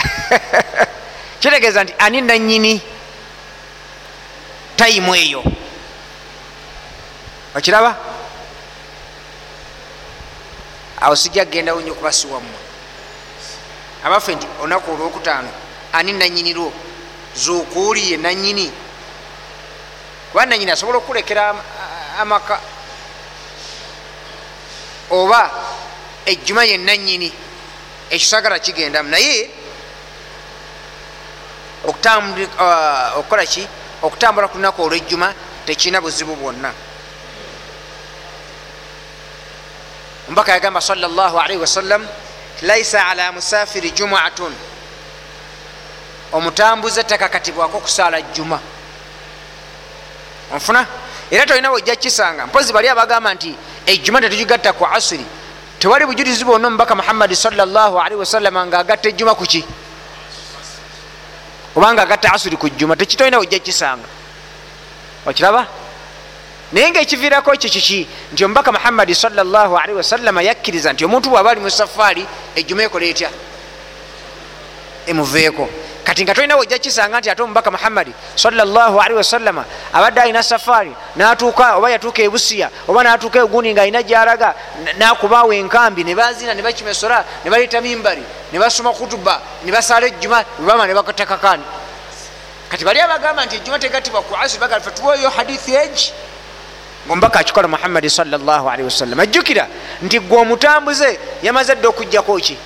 [1.39, 2.81] kitegeeza nti ani nanyini
[4.75, 5.43] tayimu eyo
[7.56, 7.98] okiraba
[11.02, 12.60] awo sijja kgendawo nyo kubasiwammwe
[14.04, 15.50] abaffe nti olunaku olwokutaano
[15.94, 16.74] ani nanyinirwo
[17.36, 18.72] zukuuli ye nanyini
[20.32, 21.56] kuba nanyini asobola okulekera
[22.20, 22.60] amaka?
[25.12, 25.52] Oba
[26.26, 27.32] ejjuma ye nanyini
[28.10, 29.10] ekisagala kigendamu?
[29.10, 29.50] Naye
[33.18, 33.68] okukola ki?
[34.02, 35.34] Okutambula ku lunaku olwejjuma
[35.66, 36.74] tekirina buzibu bwonna
[40.29, 42.07] ombaka yagamba salllahalaihi wasallam
[42.62, 44.53] laisa ala musafiri jumuatun.
[46.33, 48.59] Omutambuze takakatibwako kusaala jjuma.
[50.53, 50.88] Onfuna?
[51.31, 53.55] Era tolina wejja kisanga mpozi bali abagamba nti
[53.86, 55.25] ejjuma tetugigatta ku asiri.
[55.79, 59.65] Tewali bujulizi bwonna omubaka muhammadi salllahalaihi wasallama nga agatta ejjuma kuki
[61.75, 64.07] obanga agatta asiri ku jjuma tekitolina wejja kisanga
[65.25, 65.67] okiraba
[66.73, 71.62] naye nga ekiviirako ekyo kiki nti omubaka muhammadi salllahalaihi wasallama yakkiriza nti omuntu bwaba ali
[71.62, 73.29] mu safaari ejjuma ekola etya?
[75.05, 75.69] Emuveeko.
[76.03, 81.77] Kati nga tolina wejja kisanga nti ate omubaka muhammadi salllahalaihi wasallama abadde alina safaari natuuka
[81.77, 84.55] oba yatuuka ebusiya oba natuuka egundi nga alina gyalaga
[84.97, 90.43] nakubaawo enkambi ne bazina ne bakimesora ne baleeta mimbari ne basoma kutuba ne basaala ejjuma
[90.59, 91.63] bebama ne bakatakakani
[92.69, 96.13] kati bali abagamba nti ejjuma tegatibwa ku asiri bagaa tuweeyo hadithi egi
[97.06, 99.68] ngaomubaka akikola muhammadi salllahalaihi wasallam ajjukira
[100.02, 102.58] nti gwe omutambuze yamaze dde okujjako ki?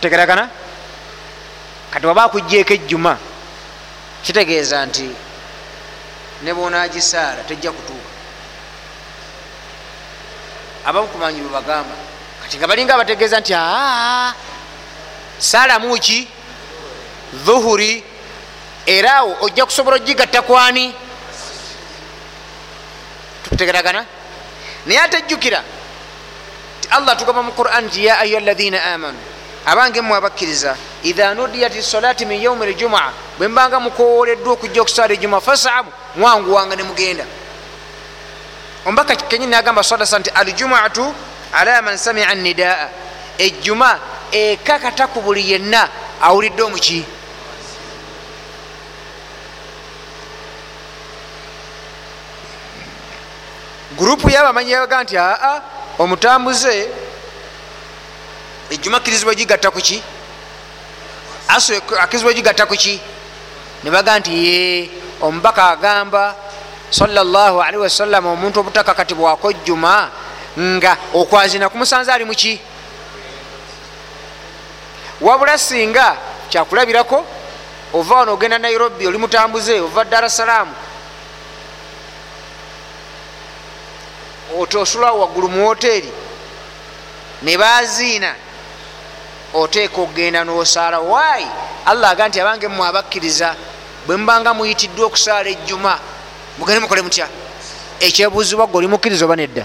[0.00, 0.48] Tegeragana
[1.90, 3.18] kati waba akugjeeko ejjuma
[4.22, 5.10] kitegeeza nti
[6.42, 8.10] ne bonagisaala tejja kutuuka.
[10.86, 11.94] Abamu kumanyi bwebagamba
[12.42, 14.32] kati nga balinga abategeeza nti aa
[15.38, 16.28] saalamuki
[17.44, 18.04] dhuhuri
[18.86, 20.94] era awo ojja kusobola ogigatta kwani
[23.54, 24.04] tutegeragana
[24.86, 25.62] naye ate jjukira.
[26.80, 29.18] Ti allah tugamba mu quran nti ya ayuha alaina amanu.
[29.66, 35.40] Abange mmwe abakkiriza idha nudiyat solati min yaumi ljumaa bwe mbanga mukowoleddwa okujja okusaala ejuma
[35.40, 37.24] fasabu mwanguwanga ne mugenda.
[38.86, 41.14] Ombaka kenyini nagamba sadasa nti aljumaatu
[41.52, 42.88] ala man samia nidaa
[43.38, 43.98] ejjuma
[44.32, 45.88] ekakata ku buli yenna
[46.20, 47.04] awulidde omuki
[53.96, 55.60] gurupu yabamanyi yabaga nti aa
[55.98, 56.88] omutambuze
[58.70, 60.02] ejjuma akirizibwa gigatta kuki
[61.48, 63.00] aso akirizibwa gigatta kuki
[63.84, 66.34] nebaga nti ye omubaka agamba
[66.90, 70.10] salllahalihi wasallama omuntu obutakakatibwako jjuma
[70.58, 72.60] nga okwazina kumusanze ali muki
[75.20, 76.16] wabula singa
[76.48, 77.24] kyakulabirako
[77.94, 80.72] ova wano ogenda nairobi oli mutambuze ova darasalaamu
[84.58, 86.12] otosula waggulu mu woteeri
[87.42, 88.34] ne baziina.
[89.54, 91.46] Oteeka okgenda nosaala waayi
[91.86, 93.54] allah aga nti abange mmwe abakkiriza
[94.06, 95.98] bwe mubanga muyitiddwa okusaala ejjuma
[96.58, 97.28] mugende mukole mutya?
[98.00, 99.64] Ekyebuuzibwa gwe oli mukkiriza oba nedda?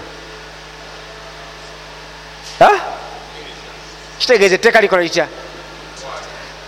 [4.18, 5.26] Kitegeeza etteeka likola litya?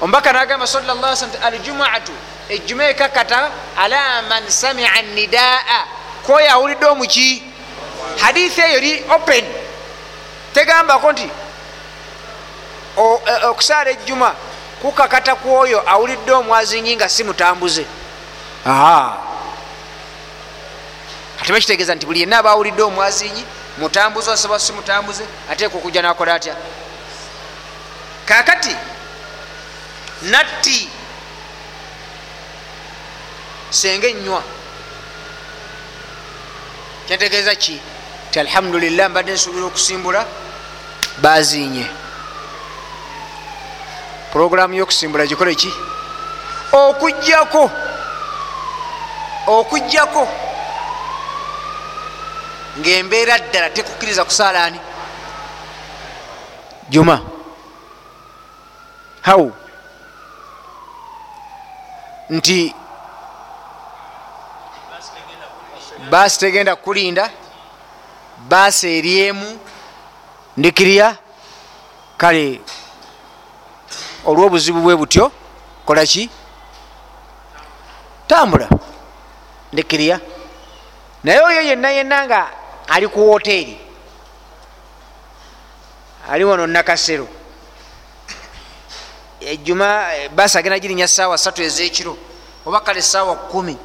[0.01, 2.13] Omubaka nagamba salla nti aljumaatu
[2.49, 5.87] ejjuma ekakata ala man samia nidaa
[6.27, 7.43] kwoyo awulidde omuki
[8.21, 9.45] hadithi eyo li open.
[10.55, 11.31] Tegambako nti
[13.43, 14.35] okusaala ejjuma
[14.83, 17.87] kukakata kwoyo awulidde omwazinyi nga si mutambuze.
[21.41, 23.45] Ate bakitegeeza nti buli yenna aba awulidde omwazinyi
[23.79, 26.55] mutambuze asaba si mutambuze ateeka okujja nakola atya?
[28.27, 28.77] Kakati
[30.23, 30.89] natti
[33.71, 34.43] senga enywa
[37.07, 37.81] kyentegeeza ki
[38.33, 40.21] ti alhamdulillah mbadde nsuubira okusimbula
[41.23, 41.87] bazinye
[44.33, 45.71] puroguramu yokusimbula gikole ki?
[46.73, 47.71] Okugjako
[49.47, 50.29] okugjako
[52.79, 54.81] ngaembeera ddala tekukkiriza kusaalaani
[56.89, 57.21] juma.
[59.23, 59.53] How?
[62.31, 62.75] Nti
[66.11, 67.31] baasi tegenda kukulinda
[68.49, 69.59] baasi eryemu
[70.57, 71.17] ndikirya
[72.17, 72.61] kale
[74.25, 75.33] olwobuzibu bwe butyo
[75.87, 76.31] kolaki
[78.27, 78.69] tambula
[79.73, 80.21] ndikirya.
[81.25, 82.51] Naye oyo yenna yenna nga
[82.89, 83.79] ali ku woteeri
[86.31, 87.29] ali wano nakasero.
[89.41, 92.17] Ejuma baasi agenda girinya saawa satu ezekiro
[92.67, 93.77] oba kale saawa kumi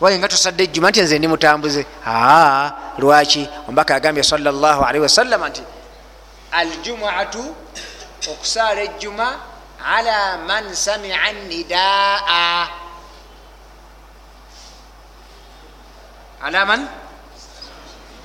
[0.00, 1.86] waye nga tosadde ejjuma nti nze ndi mutambuze.
[2.06, 3.48] Aa lwaki?
[3.68, 5.62] Omubaka yagambye salllahalihi wasallama nti
[6.52, 7.56] aljumuatu
[8.30, 9.40] okusaala ejjuma
[9.94, 12.68] ala man samia nidaa
[16.42, 16.88] ala man?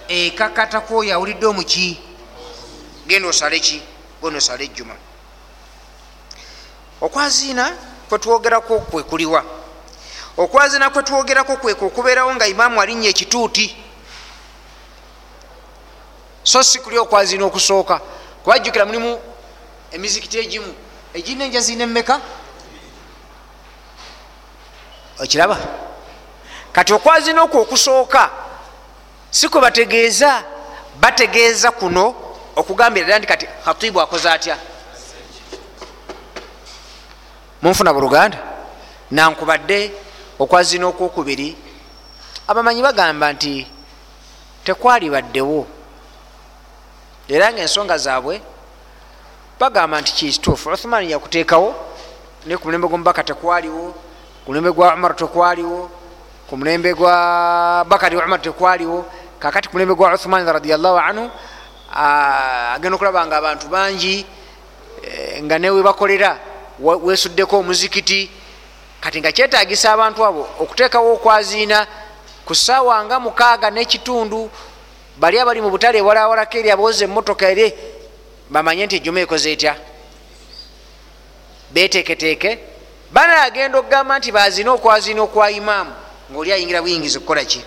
[0.07, 1.99] Ekakatako oyo awulidde omuki?
[3.07, 3.81] Genda osale ki
[4.21, 4.95] genda osale ejjuma.
[7.01, 7.73] Okwaziina
[8.09, 9.58] kwetwogerako kwekuliwa
[10.39, 13.75] okwazina kwetwogerako kweka okubeerawo nga imaamu alinnya ekituuti.
[16.43, 17.99] So si kuli okwazina okusooka.
[18.43, 19.19] Kubajjukira mulimu
[19.91, 20.75] emizikiti egimu.
[21.13, 22.21] Egirina enjazina emmeka?
[25.19, 25.57] Okiraba?
[26.71, 28.29] Kati okwazina okwo okusooka
[29.31, 30.43] si kwe bategeeza
[30.99, 32.15] bategeeza kuno
[32.55, 34.57] okugambira ddala nti kati khatibu akoze atya?
[37.61, 38.37] Munfuna buluganda?
[39.11, 39.91] Nankubadde
[40.39, 41.55] okwazina okwokubiri
[42.47, 43.67] abamanyi bagamba nti
[44.63, 45.67] tekwali baddewo.
[47.27, 48.41] Era nga ensonga zaabwe
[49.59, 51.75] bagamba nti kituufu uthman yakuteekawo
[52.45, 53.93] ne ku mulembe gwomubaka tekwaliwo
[54.45, 55.91] ku mulembe gwa umar tekwaliwo
[56.49, 59.05] ku mulembe gwa bakari umar tekwaliwo.
[59.39, 61.29] Kakati ku mulembe gwa uthman radiallahu anhu
[61.91, 64.25] agenda okulaba nga abantu bangi
[65.43, 66.37] nga newe bakolera
[66.79, 68.29] wesuddeko omuzikiti
[68.99, 71.87] kati nga kyetagisa abantu abo okuteekawo okwaziina
[72.45, 74.49] ku saawa nga mukaaga n'ekitundu
[75.17, 77.67] bali abali mu butale ewalawalako eri abooza emmotoka ere
[78.49, 79.75] bamanye nti ejjuma ekoze etya?
[81.71, 82.59] Beteeketeeke
[83.11, 85.93] banagenda okugamba nti baziina okwaziina okwa imaamu
[86.31, 87.61] ngaoli ayingira buyingizi kukola ki?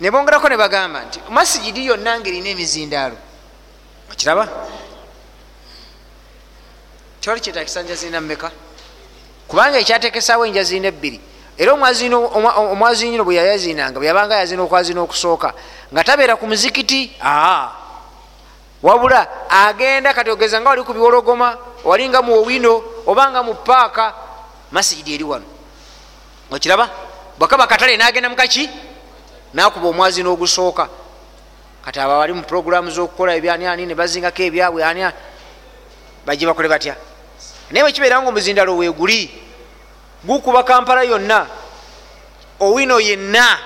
[0.00, 3.16] Ne bongerako ne bagamba nti masigidi yonna ngaerina emizindaalo.
[4.12, 4.48] Okiraba
[7.24, 8.50] kyoli kyetakisa njazina mmeka?
[9.48, 11.20] Kubanga ekyatekesawo enjazina ebbiri.
[11.56, 15.54] Era omwazinyino bwe yayazinanga bwe yabanga yazina okwazina okusooka
[15.92, 17.70] nga tabeera ku muzikiti aa
[18.82, 24.12] wabula agenda kati ogeza nga wali ku biwologoma walinga mu owino obanga mu paaka
[24.70, 25.44] masigidi eri wano.
[26.50, 26.90] Okiraba
[27.38, 28.68] bwakaba katale nagenda mukaki
[29.54, 30.88] nakuba omwazina ogusooka.
[31.84, 35.08] Kati aba bali mu puroguramu zokukola ebyaniani ne bazingako ebyabwe ani
[36.26, 36.96] bajje bakole batya
[37.74, 39.30] naye bwekibeera nga omuzindalo weguli
[40.24, 41.46] gukuba kampala yonna
[42.60, 43.58] owino yenna.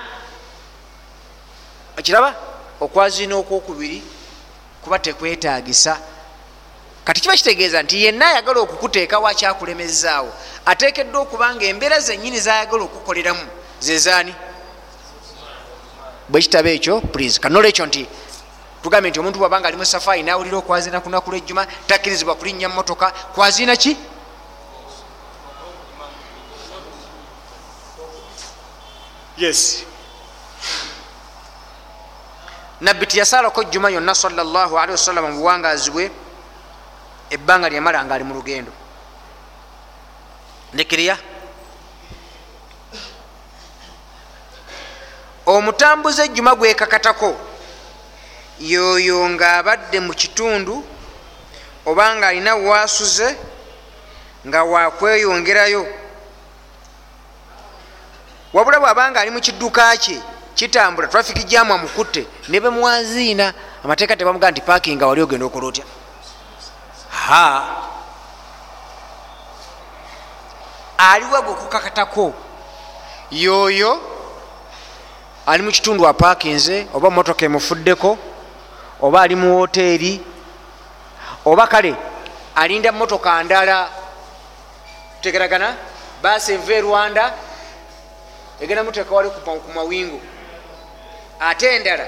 [1.97, 2.35] Okiraba?
[2.81, 4.01] Okwazina okwokubiri
[4.81, 5.99] kuba tekwetagisa
[7.05, 10.33] kati kiba kitegeeza nti yenna ayagala okukuteeka wakyakulemezaawo
[10.65, 13.45] ateekeddwa okuba nga embeera zenyini zayagala okukoleramu
[13.79, 14.33] zezaani
[16.29, 18.07] bwekitabo ekyo please kanolekyo nti
[18.83, 23.97] tugambe nti omuntu bwabanga ali musafaayi nawulira okwazina kunaku lwejjuma takkirizibwa kulinnya motoka kwazina ki?
[29.37, 29.83] Yes.
[32.81, 36.11] Nabbi tiyasaalako jjuma yonna salllahalihi wasallama mu buwangazi bwe
[37.29, 38.71] ebbanga lyamala nga ali mu lugendo.
[40.73, 41.17] Ndekirya
[45.45, 47.48] omutambuze ejjuma gwekakatako
[48.59, 50.83] yoyo ngaabadde mu kitundu
[51.85, 53.37] oba nga alina wasuze
[54.47, 55.87] nga wakweyongerayo
[58.53, 60.21] wabula bwabanga ali mu kidduka kye
[60.55, 63.53] kitambula trafiki jamu amukutte ne bemwaziina
[63.83, 65.85] amateeka tebamugaa nti pakinga wali ogenda okola otya?
[67.09, 67.67] Ha
[70.97, 72.33] aliwa gwe okukakatako?
[73.31, 74.01] Yoyo
[75.45, 78.17] ali mu kitundu apakinze oba motoka emufuddeko
[79.01, 80.21] oba ali mu woteeri
[81.45, 81.95] oba kale
[82.55, 83.89] alinda motoka ndala.
[85.15, 85.75] Tutegeragana
[86.21, 87.33] baasi enva e rwanda
[88.61, 90.21] egenda muteeka wali ku mawingu.
[91.39, 92.05] Ate endala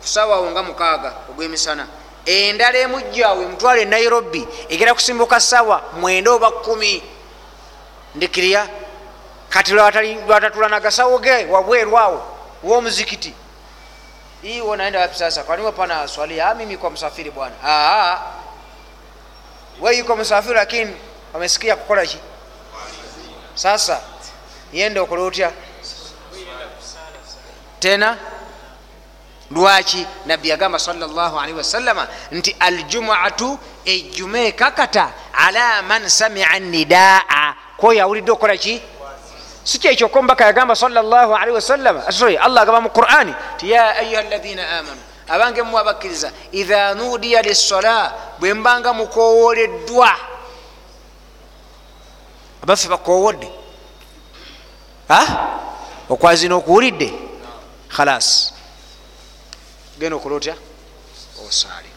[0.00, 1.86] kusaawawo nga mukaaga ogwemisana
[2.26, 7.02] endala emujjaawe emutwala e nairobi egenda kusimbuka saawa mwenda oba kumi
[8.14, 8.68] ndikirya
[9.48, 12.22] kati lwatatula nagasawo ge wabwerwawo
[12.62, 13.34] womuzikiti
[14.42, 15.42] iwo naenda wapi sasa?
[15.42, 16.38] Kwani wapana swali?
[16.38, 17.54] Ya mimi kwa msafiri bwana.
[17.64, 18.20] Aa
[19.80, 20.96] we yuko msafiri lakini
[21.32, 22.18] wamesikia kukola ki
[23.54, 24.00] sasa
[24.72, 25.52] yende okola otya
[27.78, 28.18] tena
[29.50, 37.54] lwaki nabbi yagamba salllahalihi wasallama nti aljumuatu ejjuma ekakata ala man samia nidaa.
[37.76, 38.82] Kwoyo awulidde okukola ki
[39.64, 43.34] si kyekyo kombaka yagamba salllahalihi wasallama sorry allah agamba mu qurani.
[43.58, 50.10] Ti ya ayuha ladina amanu abange mu abakkiriza idha nudiya lissola bwe mbanga mukowoleddwa
[52.62, 53.50] abaffe bakowodde
[56.08, 57.12] okwazina okuwulidde?
[57.88, 58.52] Khalas.
[59.98, 60.56] Genda okola otya
[61.46, 61.90] osaale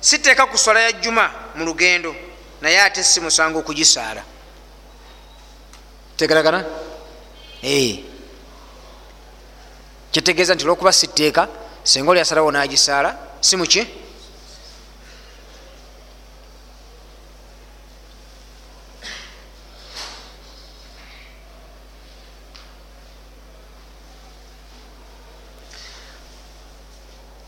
[0.00, 2.14] siteeka ku swala ya juma mu lugendo
[2.60, 4.22] naye ate si musango okugisaala
[6.16, 6.64] tegeragana
[10.12, 11.48] kitegeeza nti olwokuba siteeka
[11.84, 13.86] singa oli asalawo nagisaala si muki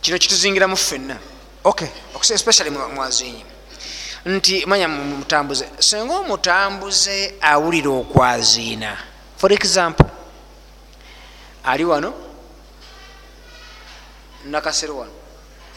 [0.02, 1.18] kino kituzingiramu ffenna.
[2.34, 3.44] Especially mwazinyi
[4.28, 5.68] nti manya mutambuze.
[5.78, 8.96] Singa omutambuze awulira okwaziina.
[9.36, 10.06] For example
[11.64, 12.14] ali wano
[14.44, 15.12] nakasero wano.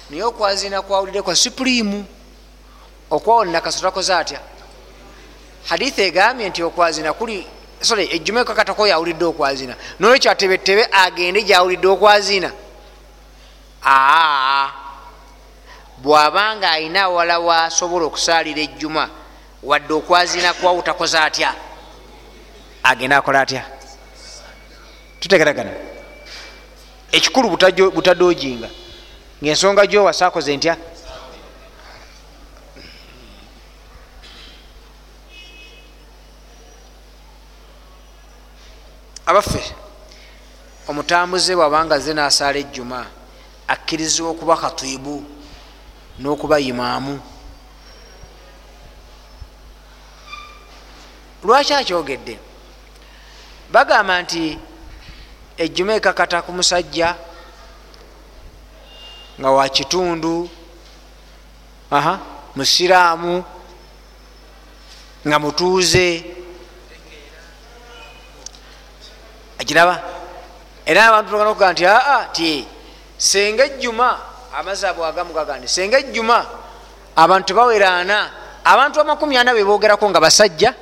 [0.10, 2.06] Naye okwaziina kwawulire kwa supulimu
[3.10, 4.40] okwawo nakaso takoze atya?
[5.70, 7.48] Hadithi egambye nti okwaziina kuli
[7.82, 9.76] sorry ejjuma ekakatako yawulidde okwaziina.
[10.00, 12.52] Nolwekyo atebetebe agende gyawulidde okwaziina.
[13.84, 14.81] Aa
[16.02, 19.10] bwabanga ayina awala wasobola okusaalira ejjuma
[19.64, 21.54] wadde okwazina kwawo takoze atya?
[22.84, 23.64] Agenda akola atya?
[25.20, 25.72] Tutegeragana.
[27.12, 27.50] Ekikulu
[27.96, 28.70] butadoojinga
[29.44, 30.78] ngaensonga gyowasa akoze ntya?
[39.26, 39.64] Abaffe
[40.88, 43.06] omutambuze bwabanga ze nasaala ejjuma
[43.68, 45.24] akkirizibwa okuba khatibu
[46.22, 47.20] n'okuba imaamu
[51.44, 52.40] lwaki akyogedde?
[53.72, 54.60] Bagamba nti
[55.58, 57.16] ejjuma ekakata ku musajja
[59.40, 60.50] nga wa kitundu
[61.92, 62.20] aha
[62.56, 63.44] musiraamu
[65.28, 66.08] nga mutuuze.
[69.60, 69.96] Akiraba
[70.86, 72.68] era abantu bagana okugaa nti aa ti
[73.18, 76.46] senga ejjuma amazaabu agamu gaga nti senga ejjuma
[77.16, 78.18] abantu tebaweraana
[78.66, 80.74] abantu amakumi ana bebogerako nga basajja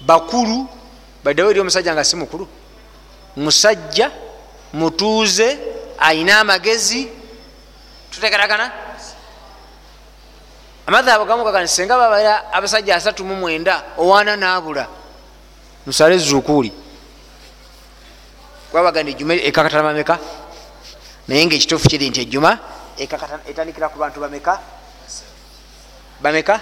[0.00, 0.66] bakulu
[1.24, 2.48] baddewo eri omusajja nga si mukulu
[3.36, 4.10] musajja
[4.72, 5.58] mutuuze
[5.98, 7.08] ayina amagezi
[8.10, 8.72] tutegeragana
[10.86, 14.86] amazaabu agamu gaga nti senga babaira abasajja asatu mu mwenda owaana naabula
[15.86, 16.72] musale zukuuli
[18.70, 20.18] kwabaga nti ejjuma ekakatala mameka
[21.30, 22.58] naye nga ekituufu kiri nti ejjuma
[22.98, 24.58] etandikira ku bantu bameka?
[26.18, 26.58] Bameka?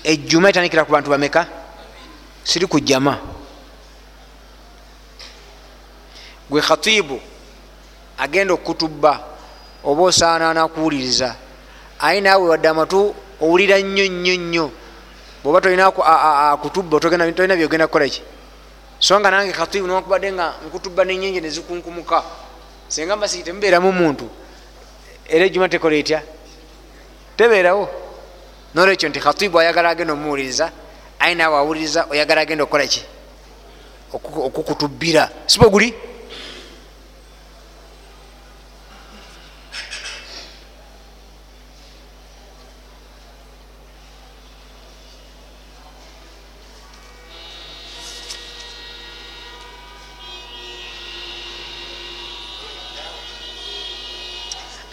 [0.00, 1.44] Ejjuma etandikira ku bantu bameka?
[2.40, 3.20] Siri ku jama
[6.48, 7.20] gwe khatibu
[8.16, 9.20] agenda okutubba
[9.84, 11.36] oba osaanaana kuwuliriza
[12.00, 14.66] aye naawe wadde amatu owulira nnyo nnyo nnyo.
[15.42, 18.22] Bweoba tolina akutubba tolina byogenda kukolaki
[18.98, 22.45] so nga nange khatibu nokubadde nga nkutubba nenyenje nezikunkumuka
[22.88, 24.28] senga mbasi temubeeramu muntu
[25.28, 26.22] era ejjuma tekola etya?
[27.36, 27.88] Tebeerawo.
[28.74, 30.70] Nolwekyo nti khatibu ayagala agenda omuwuliriza
[31.18, 33.02] aye naawe awuliriza oyagala agenda okukola ki?
[34.12, 35.30] Okukutubbira.
[35.46, 35.94] Sibe guli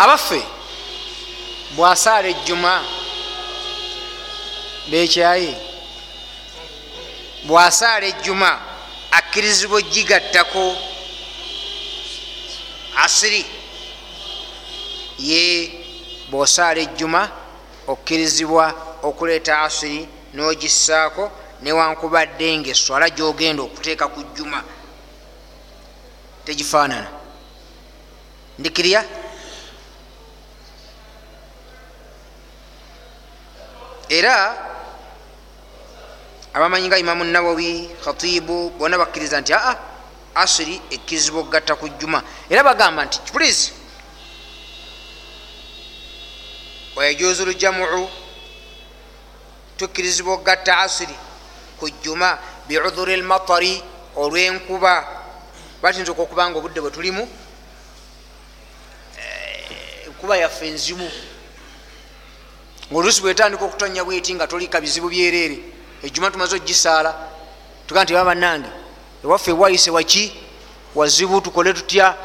[0.03, 0.41] abaffe
[1.75, 2.73] bwasaala ejjuma
[4.89, 5.53] bekyaye
[7.47, 8.49] bwasaala ejjuma
[9.11, 10.63] akkirizibwa ogigattako
[13.03, 13.45] asiri
[15.19, 15.43] ye
[16.31, 17.21] bwosaala ejjuma
[17.87, 18.65] okkirizibwa
[19.07, 19.99] okuleeta asiri
[20.33, 21.23] n'ogissaako
[21.63, 24.59] newankubadde nga eswala gyogenda okuteeka ku jjuma.
[26.45, 27.09] Tegifaanana.
[28.59, 29.01] Ndikirya
[34.09, 34.55] era
[36.53, 39.75] abamanyi nga imamu nawawi khatibu bona bakkiriza nti aa
[40.35, 42.23] asiri ekkirizibwa okugatta ku jjuma.
[42.49, 43.71] Era bagamba nti please
[46.95, 48.09] wayajuzu lujamuu
[49.77, 51.15] tukkirizibwa okugatta asiri
[51.79, 52.37] ku jjuma
[52.67, 53.83] biudhuri lmatari
[54.15, 54.93] olwenkuba.
[55.81, 57.23] Batuyinza okokubanga obudde bwe tulimu
[60.05, 61.11] enkuba yaffe enzimu
[62.91, 65.57] ngaoluusi bwetandika okutonya bweti nga tolika bizibu byereere
[66.03, 67.11] ejjuma tumaze ogisaala
[67.87, 68.69] tugaa nti babanange
[69.23, 70.33] ewaffe ewayise waki?
[70.95, 72.15] Wazibu tukole tutya?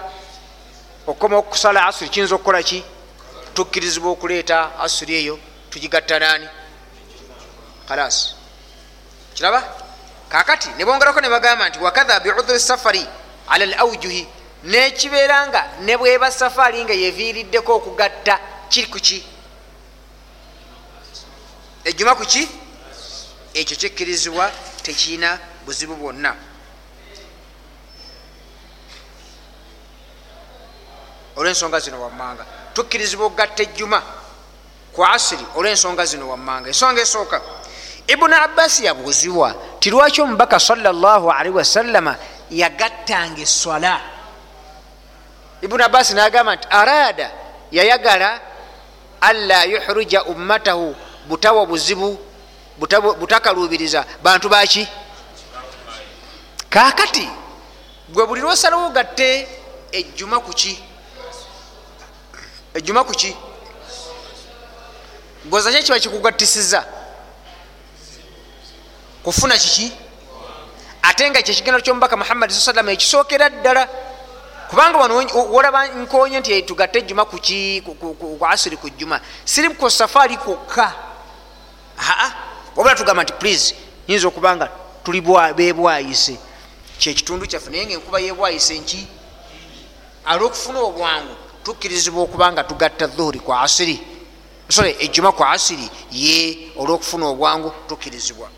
[1.06, 2.84] Okukoma okusala asiri kiyinza okukola ki?
[3.54, 5.38] Tukkirizibwa okuleeta asiri eyo
[5.70, 6.48] tugigatta nani
[7.88, 8.34] kalas
[9.34, 9.62] kiraba?
[10.28, 13.06] Kakati nebongerako nebagamba nti wakatha biudhuri safari
[13.48, 14.26] ala l aujuhi
[14.64, 18.38] nekibeera nga ne bweba safaari nga yeviiriddeko okugatta
[18.68, 19.24] kiri kuki
[21.85, 22.49] ejjuma kuki
[23.55, 24.51] ekyo kikkirizibwa
[24.83, 26.35] tekirina buzibu bwonna.
[31.37, 34.03] Olwensonga zino wammanga tukkirizibwa okugatta ejjuma
[34.93, 36.68] ku asiri olwensonga zino wammanga.
[36.68, 37.41] Ensonga esooka
[38.07, 42.16] ibuni abbasi yabuuzibwa tilwaki omubaka salli wasallama
[42.51, 44.01] yagattanga eswala?
[45.62, 47.31] Ibuni abbasi nagamba nti arada
[47.70, 48.41] yayagala
[49.20, 50.97] anla yuhruja ummatahu
[51.29, 52.18] butawa buzibu
[53.20, 54.89] butakalubiriza bantu baki?
[56.70, 57.29] Kakati
[58.09, 59.49] gwe buli lwosalawo ogatte
[59.93, 60.79] ejjuma kuki
[62.74, 63.37] ejjuma kuki
[65.45, 66.85] goza ki kiba kikugattisiza
[69.24, 69.93] kufuna kiki?
[71.03, 73.89] Ate nga kyekigendo kyomubaka muhammadi saa salama ekisookera ddala
[74.70, 75.14] kubanga wano
[75.53, 77.39] wolaba nkonye nti tugatte ejjuma ku
[78.51, 81.07] asiri ku jjuma siri ku safaari kwokka
[81.99, 82.32] aa
[82.76, 83.74] wabula tugamba nti please
[84.09, 84.68] yinza okubanga
[85.05, 85.20] tuli
[85.57, 86.36] bebwayise
[86.99, 89.07] kyekitundu kyaffe naye nga enkuba yebwayise nki
[90.24, 94.01] alwokufuna obwangu tukkirizibwa okubanga tugatta dhuhuri ku asiri.
[94.68, 98.49] Sorry ejjuma ku asiri ye olwokufuna obwangu tukkirizibwa.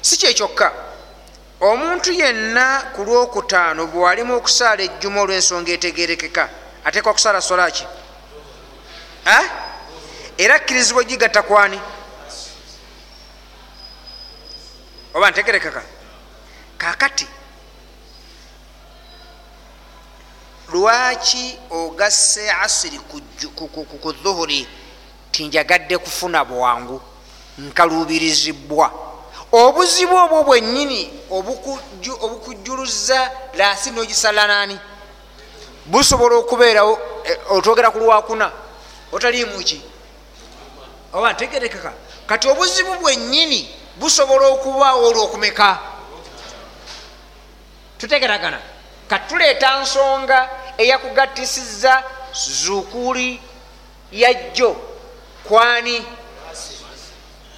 [0.00, 0.72] Si kyekyokka
[1.60, 6.48] omuntu yenna ku lwokutaano bwalimu okusaala ejjuma olw'ensonga etegerekeka
[6.84, 7.84] ateekwa kusaala solaki
[10.40, 11.80] era kkirizibwa gigatta kwani?
[15.14, 15.82] Oba ntegerekeka?
[16.78, 17.26] Kakati
[20.72, 22.98] lwaki ogasse asiri
[24.00, 24.66] ku dhuhuri
[25.30, 27.02] tinjagadde kufuna bwangu
[27.58, 28.92] nkalubirizibwa
[29.52, 31.20] obuzibu obwo bwennyini
[32.20, 34.78] obukujjuluza laasi nogisala nani?
[35.86, 36.98] Busobola okubeerawo
[37.50, 38.52] otwogera ku lwakuna?
[39.12, 39.82] Otaliimuki
[41.12, 41.92] oba ntegerekeka
[42.26, 45.78] kati obuzibu bwennyini busobola okubaawo olwokumeka?
[47.98, 48.60] Tutegeragana
[49.08, 50.48] kati tuleeta nsonga
[50.78, 52.02] eyakugattisiza
[52.32, 53.40] zukuli
[54.12, 54.76] yajjo.
[55.44, 56.04] Kwani?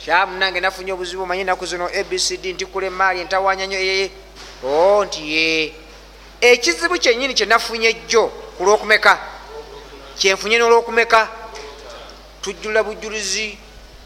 [0.05, 4.11] Kyamunange nafunye obuzibu manyi enaku zino abcd ntikula emaali entawanyanyo ee
[4.65, 5.75] o nti ye.
[6.41, 8.27] Ekizibu kyenyini kyenafunye jjo
[8.57, 9.19] ku lwokumeka?
[10.19, 11.29] Kyenfunye n'olwokumeka
[12.43, 13.59] tujjula bujjulizi.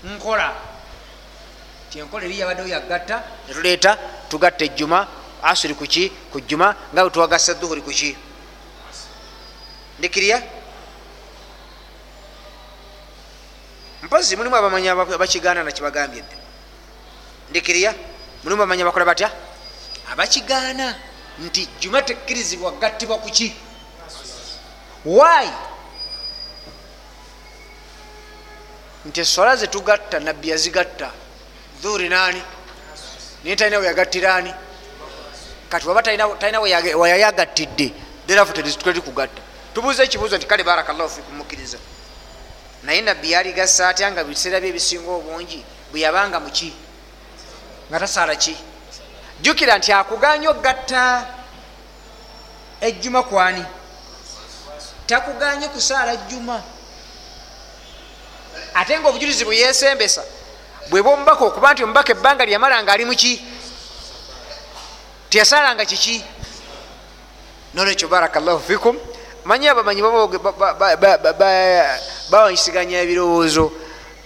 [0.04, 0.54] Nkola.
[1.90, 5.06] Kyenkola eri yabaddewo yagatta netuleeta tugatta ejjuma.
[5.42, 8.16] Asiri kuki ku jjuma nga bwe tuwagasa duhuri kuki
[9.98, 10.42] ndikirya?
[14.02, 16.36] Mpozi mulimu abamanyi abakigaana nakibagambye dde
[17.50, 17.94] ndikirya?
[18.44, 19.30] Mulimu abamanyi abakola batya?
[20.12, 20.94] Abakigaana.
[21.38, 23.54] Nti juma tekkirizibwa gattibwa kuki
[25.04, 25.48] why
[29.06, 31.10] nti esola zetugatta nabbi yazigatta.
[31.82, 32.42] Dhuuri nani
[33.44, 34.54] naye talina weyagattiraani
[35.68, 37.92] kati waba talina weyayagattidde
[38.26, 39.42] therafu tetuli kugatta
[39.74, 41.78] tubuuza ekibuuzo nti kale barakallahu fikum mukkiriza.
[42.82, 46.72] Naye nabbi yaligasa atya nga biseera bye ebisinga obungi bwe yabanga muki
[47.90, 48.56] nga tasaala ki?
[49.40, 51.26] Jjukira nti akuganya ogatta
[52.80, 53.64] ejjuma kwani?
[55.06, 56.62] Takuganye kusaala jjuma
[58.74, 60.22] ate nga obujulizi bweyesembesa
[60.90, 63.42] bweba omubaka okuba nti omubaka ebbanga lyamala nga ali muki
[65.30, 66.24] teyasaalanga kiki
[67.74, 68.96] nolwekyo barakallahu fikum.
[69.44, 70.02] Manyi abamanyi
[72.30, 73.70] bawanyisiganya ebirowoozo.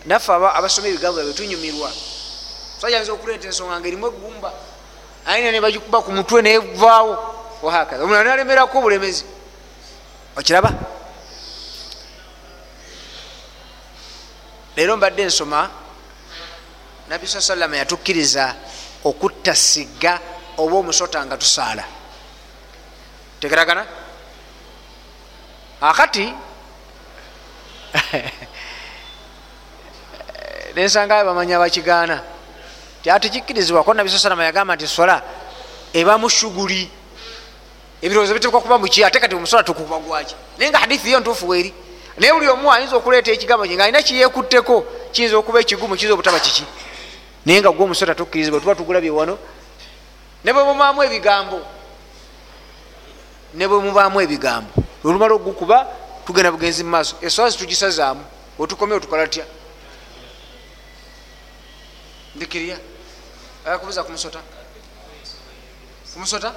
[0.07, 1.91] Naffe abasoma ebigambo byabe tunyumirwa.
[2.81, 4.53] Sayanza okuleeta ensonga nga erimu egumba
[5.27, 7.13] ayina nebagikuba ku mutwe nevaawo
[7.63, 9.25] wahakaza omulala nalemerako obulemezi.
[10.39, 10.73] Okiraba
[14.81, 15.71] leero mbadde nsoma
[17.09, 18.55] nabbi saa salama yatukkiriza
[19.05, 20.21] okutta sigga
[20.57, 21.85] oba omusota nga tusaala.
[23.41, 23.87] Tegeragana
[25.81, 26.33] akati
[30.75, 32.23] nensangayo bamanya bakigaana
[33.03, 35.23] tiatikikkirizibwako nabi saa salama yagamba nti sola
[35.93, 36.91] eba mushuguli.
[38.03, 41.75] Ebirowoozo bitekwa kuba muki ate kati omusola tukuba gwaki naye nga hadithi yo ntuufu weeri
[42.19, 46.41] naye buli omu ayinza okuleeta ekigambo kye nga alina kiyekutteko kiyinza okuba ekigumu kiyinza obutaba
[46.41, 46.65] kiki?
[47.47, 49.39] Naye nga gwe omusota tukkirizibwa tuba tugulabye wano.
[50.45, 51.61] Ne bwe mubaamu ebigambo
[53.55, 54.73] ne bwe mubaamu ebigambo
[55.05, 55.87] olumala ogukuba
[56.27, 57.17] tugenda bugenzi mu maaso.
[57.21, 58.25] Eswala zitugisazaamu
[58.59, 59.45] otukomye otukola tya
[62.35, 62.79] ndikirya.
[63.67, 64.41] Ayakubuza kumusota
[66.13, 66.55] kumusota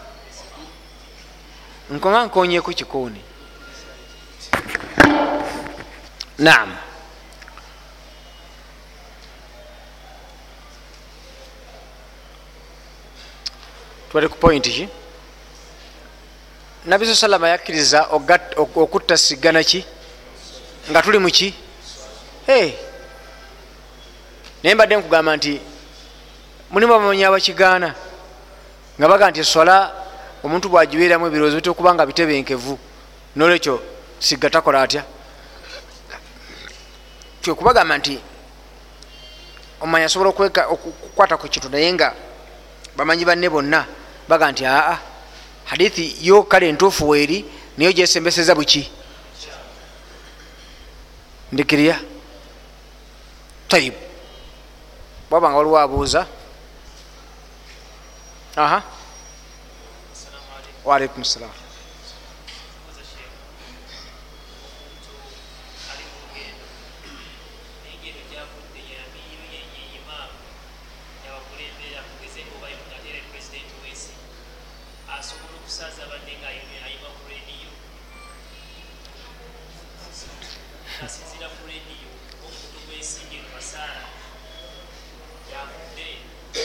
[1.89, 3.21] nkonga nkonyeku kikuuni
[6.39, 6.77] naam.
[14.11, 14.87] Twali ku point ki
[16.85, 19.85] nabbi sa salama yakkiriza okutta sigana ki?
[20.89, 21.53] Nga tuli muki
[24.63, 25.61] naye mbadde nkugamba nti
[26.71, 27.95] mulimu abamanyi abakigaana
[28.99, 29.75] nga baga nti eswala
[30.43, 32.79] omuntu bwagibeeramu ebirowoozo biteokuba nga bitebenkevu
[33.35, 33.75] nolwekyo
[34.19, 35.03] sigga takola atya
[37.43, 38.15] kyokubagamba nti
[39.83, 42.15] omanyi asobola okukwata ku kintu naye nga
[42.95, 43.85] bamanyi banne bonna
[44.27, 44.97] baga nti aa
[45.69, 47.43] hadithi yo kale entuufu weeri
[47.77, 49.03] naye gyesembeseza buki
[51.53, 51.99] ndikirya.
[53.67, 53.97] Taibu
[55.29, 56.25] bwaba nga waliwo abuuza.
[58.55, 58.81] Aha.
[60.85, 61.62] Waalaikum salam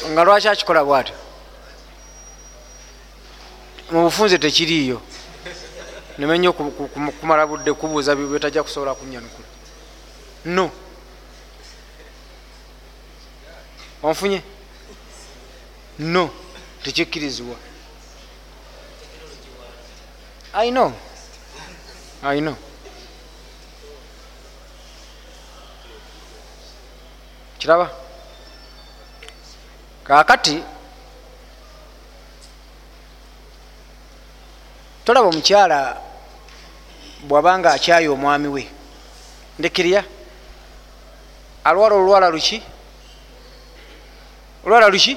[0.09, 1.15] nga lwaki akikola bwatyo?
[3.91, 5.01] Mu bufunze tekiriiyo.
[6.19, 9.49] Nemenya kumala budde kubuuza byetajja kusobola kunyanukula.
[10.45, 10.71] No.
[14.03, 14.43] Onfunye?
[15.99, 16.31] No.
[16.83, 17.57] Tekikkirizibwa.
[20.53, 20.95] Aino
[22.23, 22.57] aino
[27.59, 27.91] kiraba
[30.09, 30.63] kakati
[35.05, 35.97] tolaba omukyala
[37.29, 38.69] bwabanga akyaye omwami we.
[39.59, 40.05] Ndekirya.
[41.65, 42.63] Alwala olwala luki?
[44.65, 45.17] Olwala luki?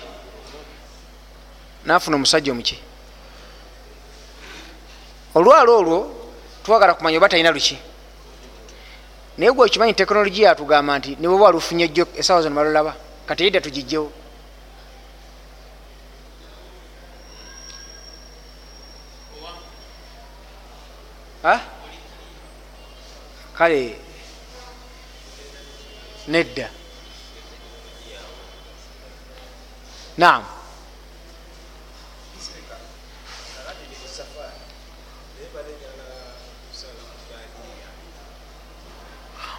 [1.86, 2.80] Nafuna omusajja omuki?
[5.36, 6.00] Olwala olwo
[6.64, 7.78] twagala kumanya oba talina luki.
[9.38, 12.96] Naye gwe okimanyi tekinologiya atugamba nti nibweba walufunye jjo esawa zino balulaba.
[13.26, 14.12] Kati yidda tugijjewo
[23.58, 23.98] kale
[26.28, 26.70] nedda.
[30.18, 30.44] Naam.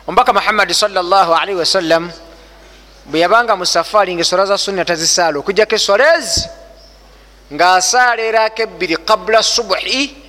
[0.07, 0.99] Omubaka muhammadi salli
[1.59, 2.11] wasallam
[3.07, 6.47] bwe yabanga mu safaari nga esola za sunna tazisaala okujjako esola ezi
[7.55, 10.22] ng'asaala erako ebbiri qabula subuhi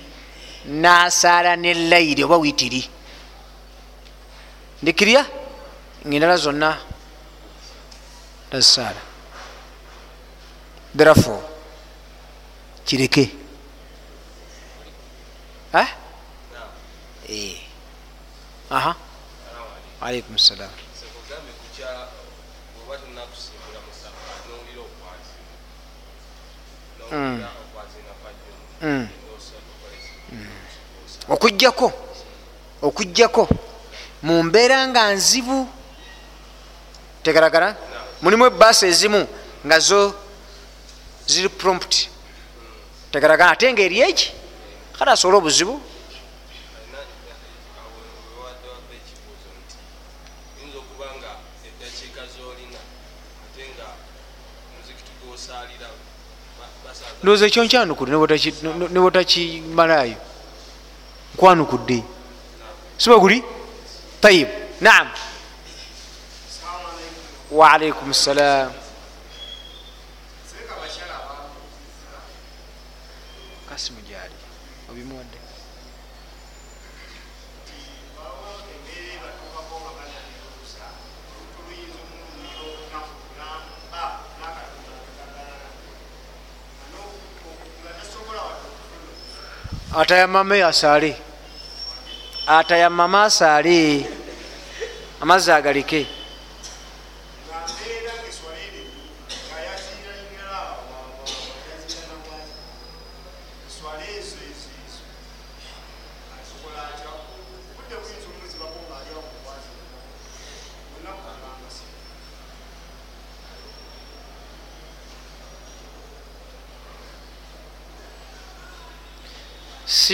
[0.66, 2.82] nasaala nelayiri oba witiri.
[4.82, 5.26] Ndikirya?
[6.06, 6.78] Ngaendala zonna
[8.50, 9.00] tazisaala
[10.94, 11.42] therefore
[12.84, 13.30] kireke.
[18.70, 18.96] Aha.
[20.00, 20.70] Alaikum salam
[31.28, 31.92] okugjako
[32.82, 33.48] okugjako
[34.22, 35.68] mu mbeera nga nzibu
[37.22, 37.76] tegaragara
[38.22, 39.20] mulimu ebaasi ezimu
[39.66, 40.14] nga zo
[41.26, 42.08] ziri prompt
[43.12, 44.32] tegaragana ate ngaeri egi
[44.98, 45.80] kalas olwa obuzibu
[57.22, 58.10] ndowooza ekyo nkyanukule
[58.92, 60.33] nebotakimalaayo
[61.34, 62.02] nkwanukudde
[62.98, 63.42] siba guli?
[64.20, 64.48] Tayib
[64.80, 65.08] naam.
[67.50, 68.83] Waalaikum salam
[90.00, 91.16] atayamame asaale
[92.46, 94.06] atayamame asaale
[95.22, 96.06] amazzi agalike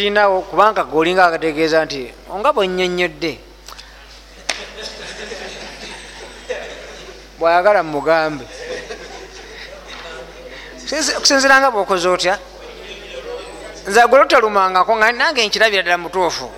[0.01, 3.33] siinawo kubanga golinga akategeeza nti nga bwenyonyodde
[7.39, 8.45] bwayagala mugambe
[11.19, 12.35] okusinzira nga bwokoze otya?
[13.87, 16.49] Nze gwe lutalumangako nga nange nkirabira ddala mutuufu.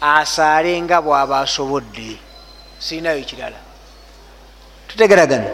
[0.00, 2.16] Asaale nga bwaba asobodde.
[2.80, 3.60] Siinayo kirala.
[4.88, 5.50] Tutegeragana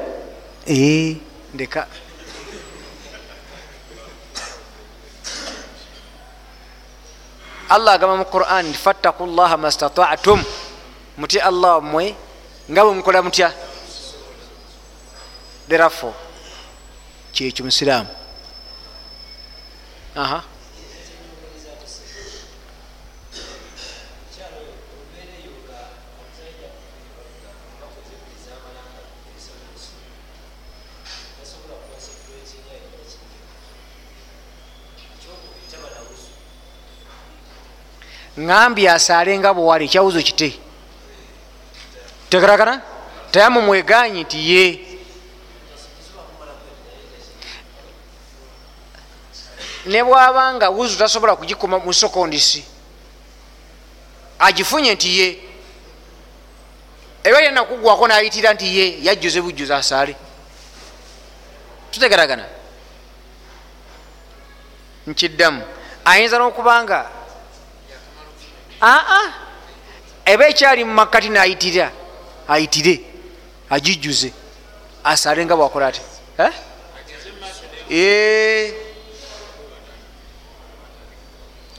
[1.55, 1.87] ndeka
[7.69, 10.41] allah agamba mu quran nti fattaku llaha mastataatum
[11.19, 12.15] mutya allah mmwe
[12.71, 13.49] nga bwe mukola mutya?
[15.69, 16.15] Therefo
[17.35, 18.11] kyekyo musiraamu
[20.17, 20.43] aha
[38.39, 40.59] ŋambye asaale nga bwewali ekyawuzo kite?
[42.31, 42.83] Tegerakana
[43.33, 44.65] tayamu mweganyi nti ye.
[49.87, 52.65] Ne bwaba nga wuzu tasobola kugikuma mu sekondisi
[54.39, 55.29] agifunye nti ye.
[57.25, 60.17] Eba yenakugwako nayitira nti ye yajjuze bujjuze asaale
[61.91, 62.45] tutegeragana
[65.07, 65.63] nkiddamu.
[66.05, 67.16] Ayinza n'okubanga
[68.83, 69.33] aa
[70.25, 71.91] eba ekyali mu makkati nayitira
[72.49, 73.01] ayitire
[73.71, 74.33] agijjuze
[75.05, 76.01] asaale nga bwakola ati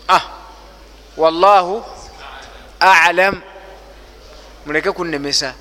[0.08, 0.24] ah
[1.18, 1.84] wallahu
[2.80, 3.42] alam.
[4.66, 5.54] Muleke kunnemesa.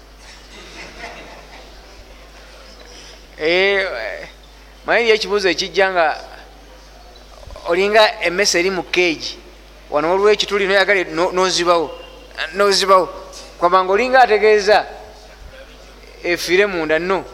[4.86, 6.06] Manyiri ekibuuzo ekijja nga
[7.66, 9.38] olinga emmese eri mu keegi
[9.90, 11.86] wano waliwo ekituli noyagale nozibawo
[12.54, 13.06] nozibawo.
[13.58, 14.86] Kwabanga olinga ategeeza
[16.24, 17.24] efiire munda no.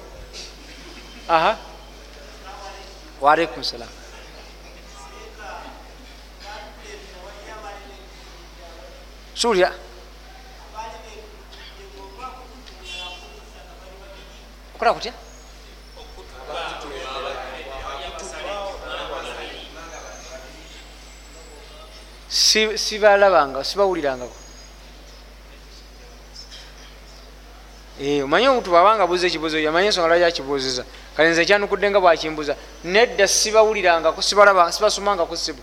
[1.29, 1.59] Aha.
[3.21, 3.89] Waalaikum salam
[9.35, 9.73] suulya
[14.75, 15.13] okola kutya
[22.85, 24.39] sibalabanga sibawulirangako
[28.25, 30.83] omanye omuntu bwabanga buuza ekibuuzo yamanye ensonga lwaki akibuuziza
[31.15, 32.55] kale nze ekyanukudde nga bwakimbuuza
[32.85, 35.63] nedda sibawulirangako sibasomangako sibu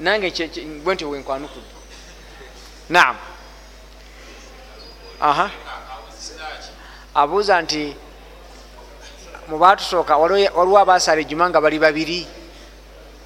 [0.00, 0.28] nange
[0.84, 1.76] bwe ntyo wenkwanukudde
[2.88, 3.16] naam.
[5.20, 5.50] Aha.
[7.14, 7.96] Abuuza nti
[9.48, 12.26] mubatusooka waliwo abasaala ejjuma nga bali babiri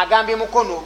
[0.00, 0.84] agambye mukono.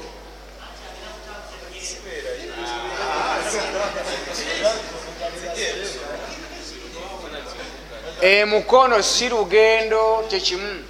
[8.20, 10.84] Emukono si lugendo kyekimu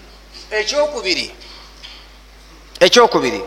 [0.50, 1.34] ekyokubiri.
[2.80, 3.42] Ekyokubiri.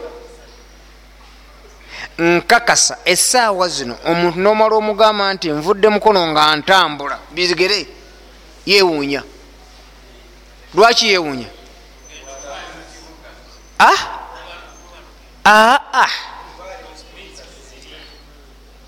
[2.18, 7.20] Nkakasa esaawa zino omuntu nomala omugamba nti nvudde mukono nga ntambula.
[7.32, 7.88] Bizigere
[8.66, 9.24] yewuunya
[10.74, 11.48] lwaki yewuunya
[13.80, 14.21] ah?
[15.46, 16.12] Aa ah.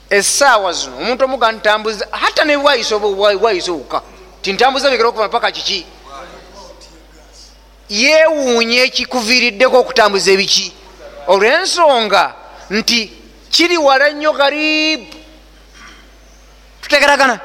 [0.09, 4.01] essaawa zino omuntu omuga ntambuza obwayisa obuka
[4.41, 5.85] tintambuza bigera okuva paka kiki?
[7.89, 10.73] Yeewuunya ekikuviiriddeko okutambuza ebiki.
[11.27, 12.35] Olwensonga
[12.69, 13.11] nti
[13.51, 15.15] kiri wala nnyo garibu
[16.81, 17.39] tutegeragana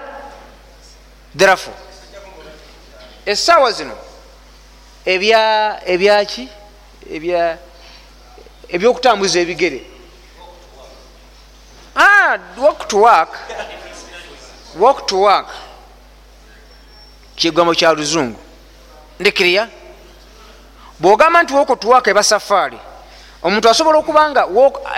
[1.39, 1.71] therefo
[3.27, 3.97] essaawa zino
[5.05, 5.43] ebya
[5.87, 6.49] ebyaki
[7.11, 7.59] ebya
[8.69, 9.83] ebyokutambuza ebigere.
[11.97, 13.33] Ah, walk to work.
[14.79, 15.49] Walk to work.
[17.37, 18.39] Kigambo kya luzungu.
[19.21, 19.69] Ndikiriya
[21.01, 22.79] bwogamba nti walk to work eba safaari
[23.43, 24.47] omuntu asobola okubanga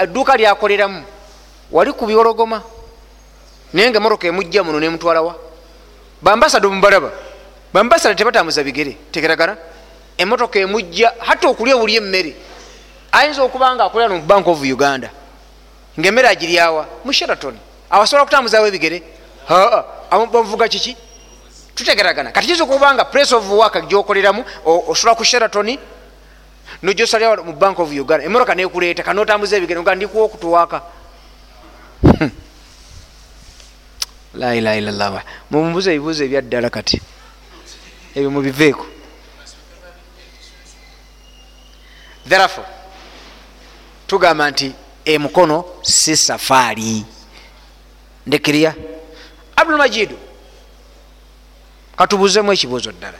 [0.02, 1.04] edduuka lyakoleramu
[1.70, 2.62] wali ku byologoma
[3.72, 5.36] naye nga emotoka emujja muno nemutwalawa
[6.22, 7.10] bambasada omubalaba
[7.72, 9.56] bambasada tebatambuza bigere tegeragana
[10.16, 12.34] emotoka emujja hatta okulya obuli emmere
[13.12, 15.10] ayinza okubanga akolera mu bank of uganda.
[15.98, 17.56] Ngaemmere agiryawa mu sheraton.
[17.90, 19.02] Awasobola kutambuzawo ebigere.
[20.10, 20.96] Bamuvuga kiki?
[21.74, 22.32] Tutegeragana.
[22.32, 25.78] Kati kiza okubanga place of work gyokoleramu osobola ku sheraton?
[26.82, 28.24] Nojosalya mu bank of uganda.
[28.24, 30.82] Emotoka nekuleeta kanotambuza ebigere nga ndikuwa okutuwaka
[34.34, 35.22] lailaha illallah.
[35.50, 37.00] Mumbuza ebibuuzo ebyaddala kati
[38.14, 38.86] ebyo mubiveeko
[42.28, 42.66] therefore
[44.10, 44.72] tugamba nti
[45.04, 47.04] emukono si safaari
[48.26, 48.74] ndekirya
[49.56, 50.18] abdulmajidu
[51.96, 53.18] katubuzemu ekibuuzo ddala.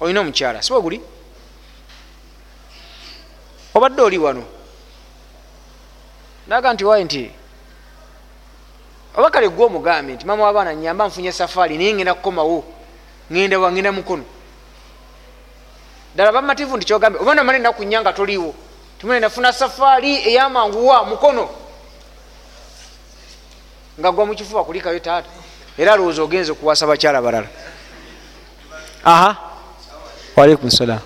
[0.00, 1.00] Olina omukyala siba guli?
[3.74, 4.44] Obadde oli wano?
[6.48, 7.30] Naga nti wayi nti
[9.16, 12.64] oba kale gwe omugambye nti mama wabaana nyamba nfunye safaari naye ngenda kukomawo
[13.32, 14.24] ngenda wangenda mukono
[16.14, 18.54] ddala bamativu nti kyogambye oba namala enaku nya nga toliiwo
[18.98, 21.50] tumene nafuna safaari eyamanguwa mukono.
[24.00, 25.28] Nga gwa mukifuba kulikayo taata.
[25.78, 27.48] Era alowooza ogenza okuwasa bakyala balala
[29.04, 29.36] aha.
[30.36, 31.00] Walaikum salam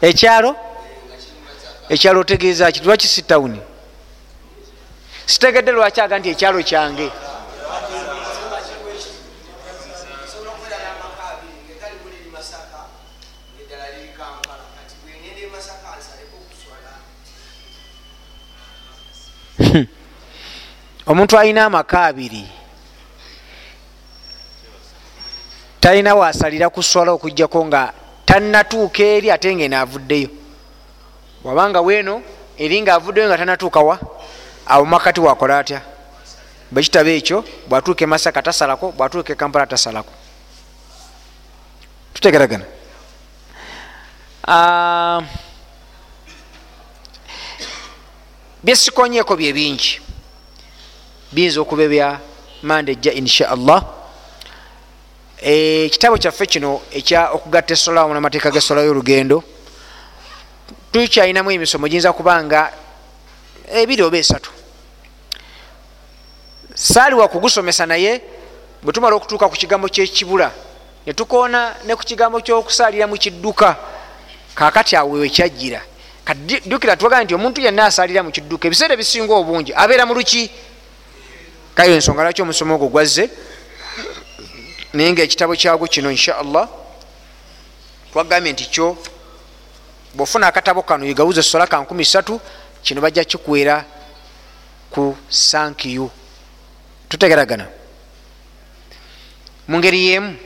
[0.00, 0.56] ekyalo?
[1.88, 2.80] Ekyalo otegeeza ki?
[2.80, 3.60] Lwaki sitawuni
[5.26, 7.10] sitegedde lwaki aga nti ekyalo kyange
[21.06, 22.46] omuntu alina amaka abiri.
[25.80, 27.92] Talina wasalira kuswala okugjako nga
[28.24, 30.28] tanatuuka eri ate nga enaavuddeyo
[31.44, 32.22] wabanga weeno
[32.58, 33.98] eri nga avuddeyo nga tanatuukawa
[34.66, 35.80] awo makati wakola atya?
[36.72, 40.12] Bwekitabo ekyo bwatuuka emasaka tasalako bwatuuka ekampala tasalako.
[42.14, 42.64] Tutegeragana
[48.64, 50.00] byesikonyeeko bye bingi.
[51.32, 52.20] Biyinza okuba ebya
[52.62, 53.84] manda ejja insha allah.
[55.42, 59.44] Ekitabo kyaffe kino ekya okugatta esola wamu namateeka gesola y'olugendo
[60.92, 61.88] tukyalinamu emisomo.
[61.88, 62.72] Giyinza kubanga
[63.68, 64.50] ebiri oba esatu.
[66.74, 68.22] Saaliwa kugusomesa naye
[68.82, 70.50] bwe tumala okutuuka ku kigambo kyekibula
[71.06, 73.76] netukoona ne ku kigambo kyokusaalira mu kidduka
[74.54, 75.82] kakati awe wekyajjira
[76.24, 80.50] kadukira tuwagaa nti omuntu yenna asaalira mu kidduka ebiseera ebisinga obungi abeera mu luki?
[81.74, 83.30] Kayo ensonga lwaki omusomo ogwo gwazze?
[84.92, 86.68] Naye nga ekitabo kyagwo kino insha allah
[88.12, 88.96] twagambye nti kyo
[90.14, 92.38] bwofuna akatabo kano yegawuza esola ka 13
[92.82, 93.84] kino bajja kikwera
[94.90, 96.10] ku sankiyu.
[97.08, 97.66] Tutegeragana.
[99.68, 100.36] Mu ngeri yemu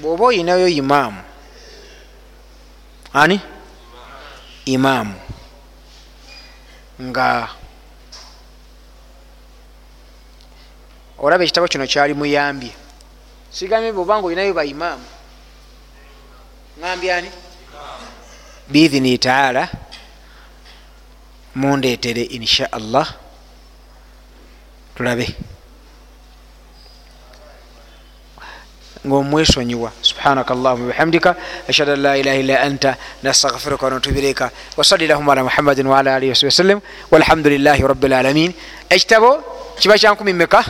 [0.00, 1.22] bwoba oyinayo imaamu.
[3.12, 3.40] Ani?
[4.64, 5.14] Imaamu.
[7.02, 7.48] Nga
[11.18, 12.72] olaba ekitabo kino kyali muyambye.
[13.50, 15.04] Sigambye bwobanga olinayo ba imaamu.
[16.80, 17.30] Ŋambye ani?
[18.68, 19.68] Biidhini taala
[21.54, 23.14] mundeetere insha allah.
[24.94, 25.36] Tulabe
[29.06, 31.36] ngaomwesonyiwa subhanaka allahuma bihamdika
[31.68, 36.30] ashhadu an la ilaha illa anta nastaghfiruka wanatubu ilaika wasali lahuma ala muhammadin waala alihi
[36.30, 36.80] wasabi wasallam
[37.10, 38.52] walhamdulilahi rabilalamin
[38.90, 39.30] ekitabo
[39.78, 40.64] kiba kyankumi meka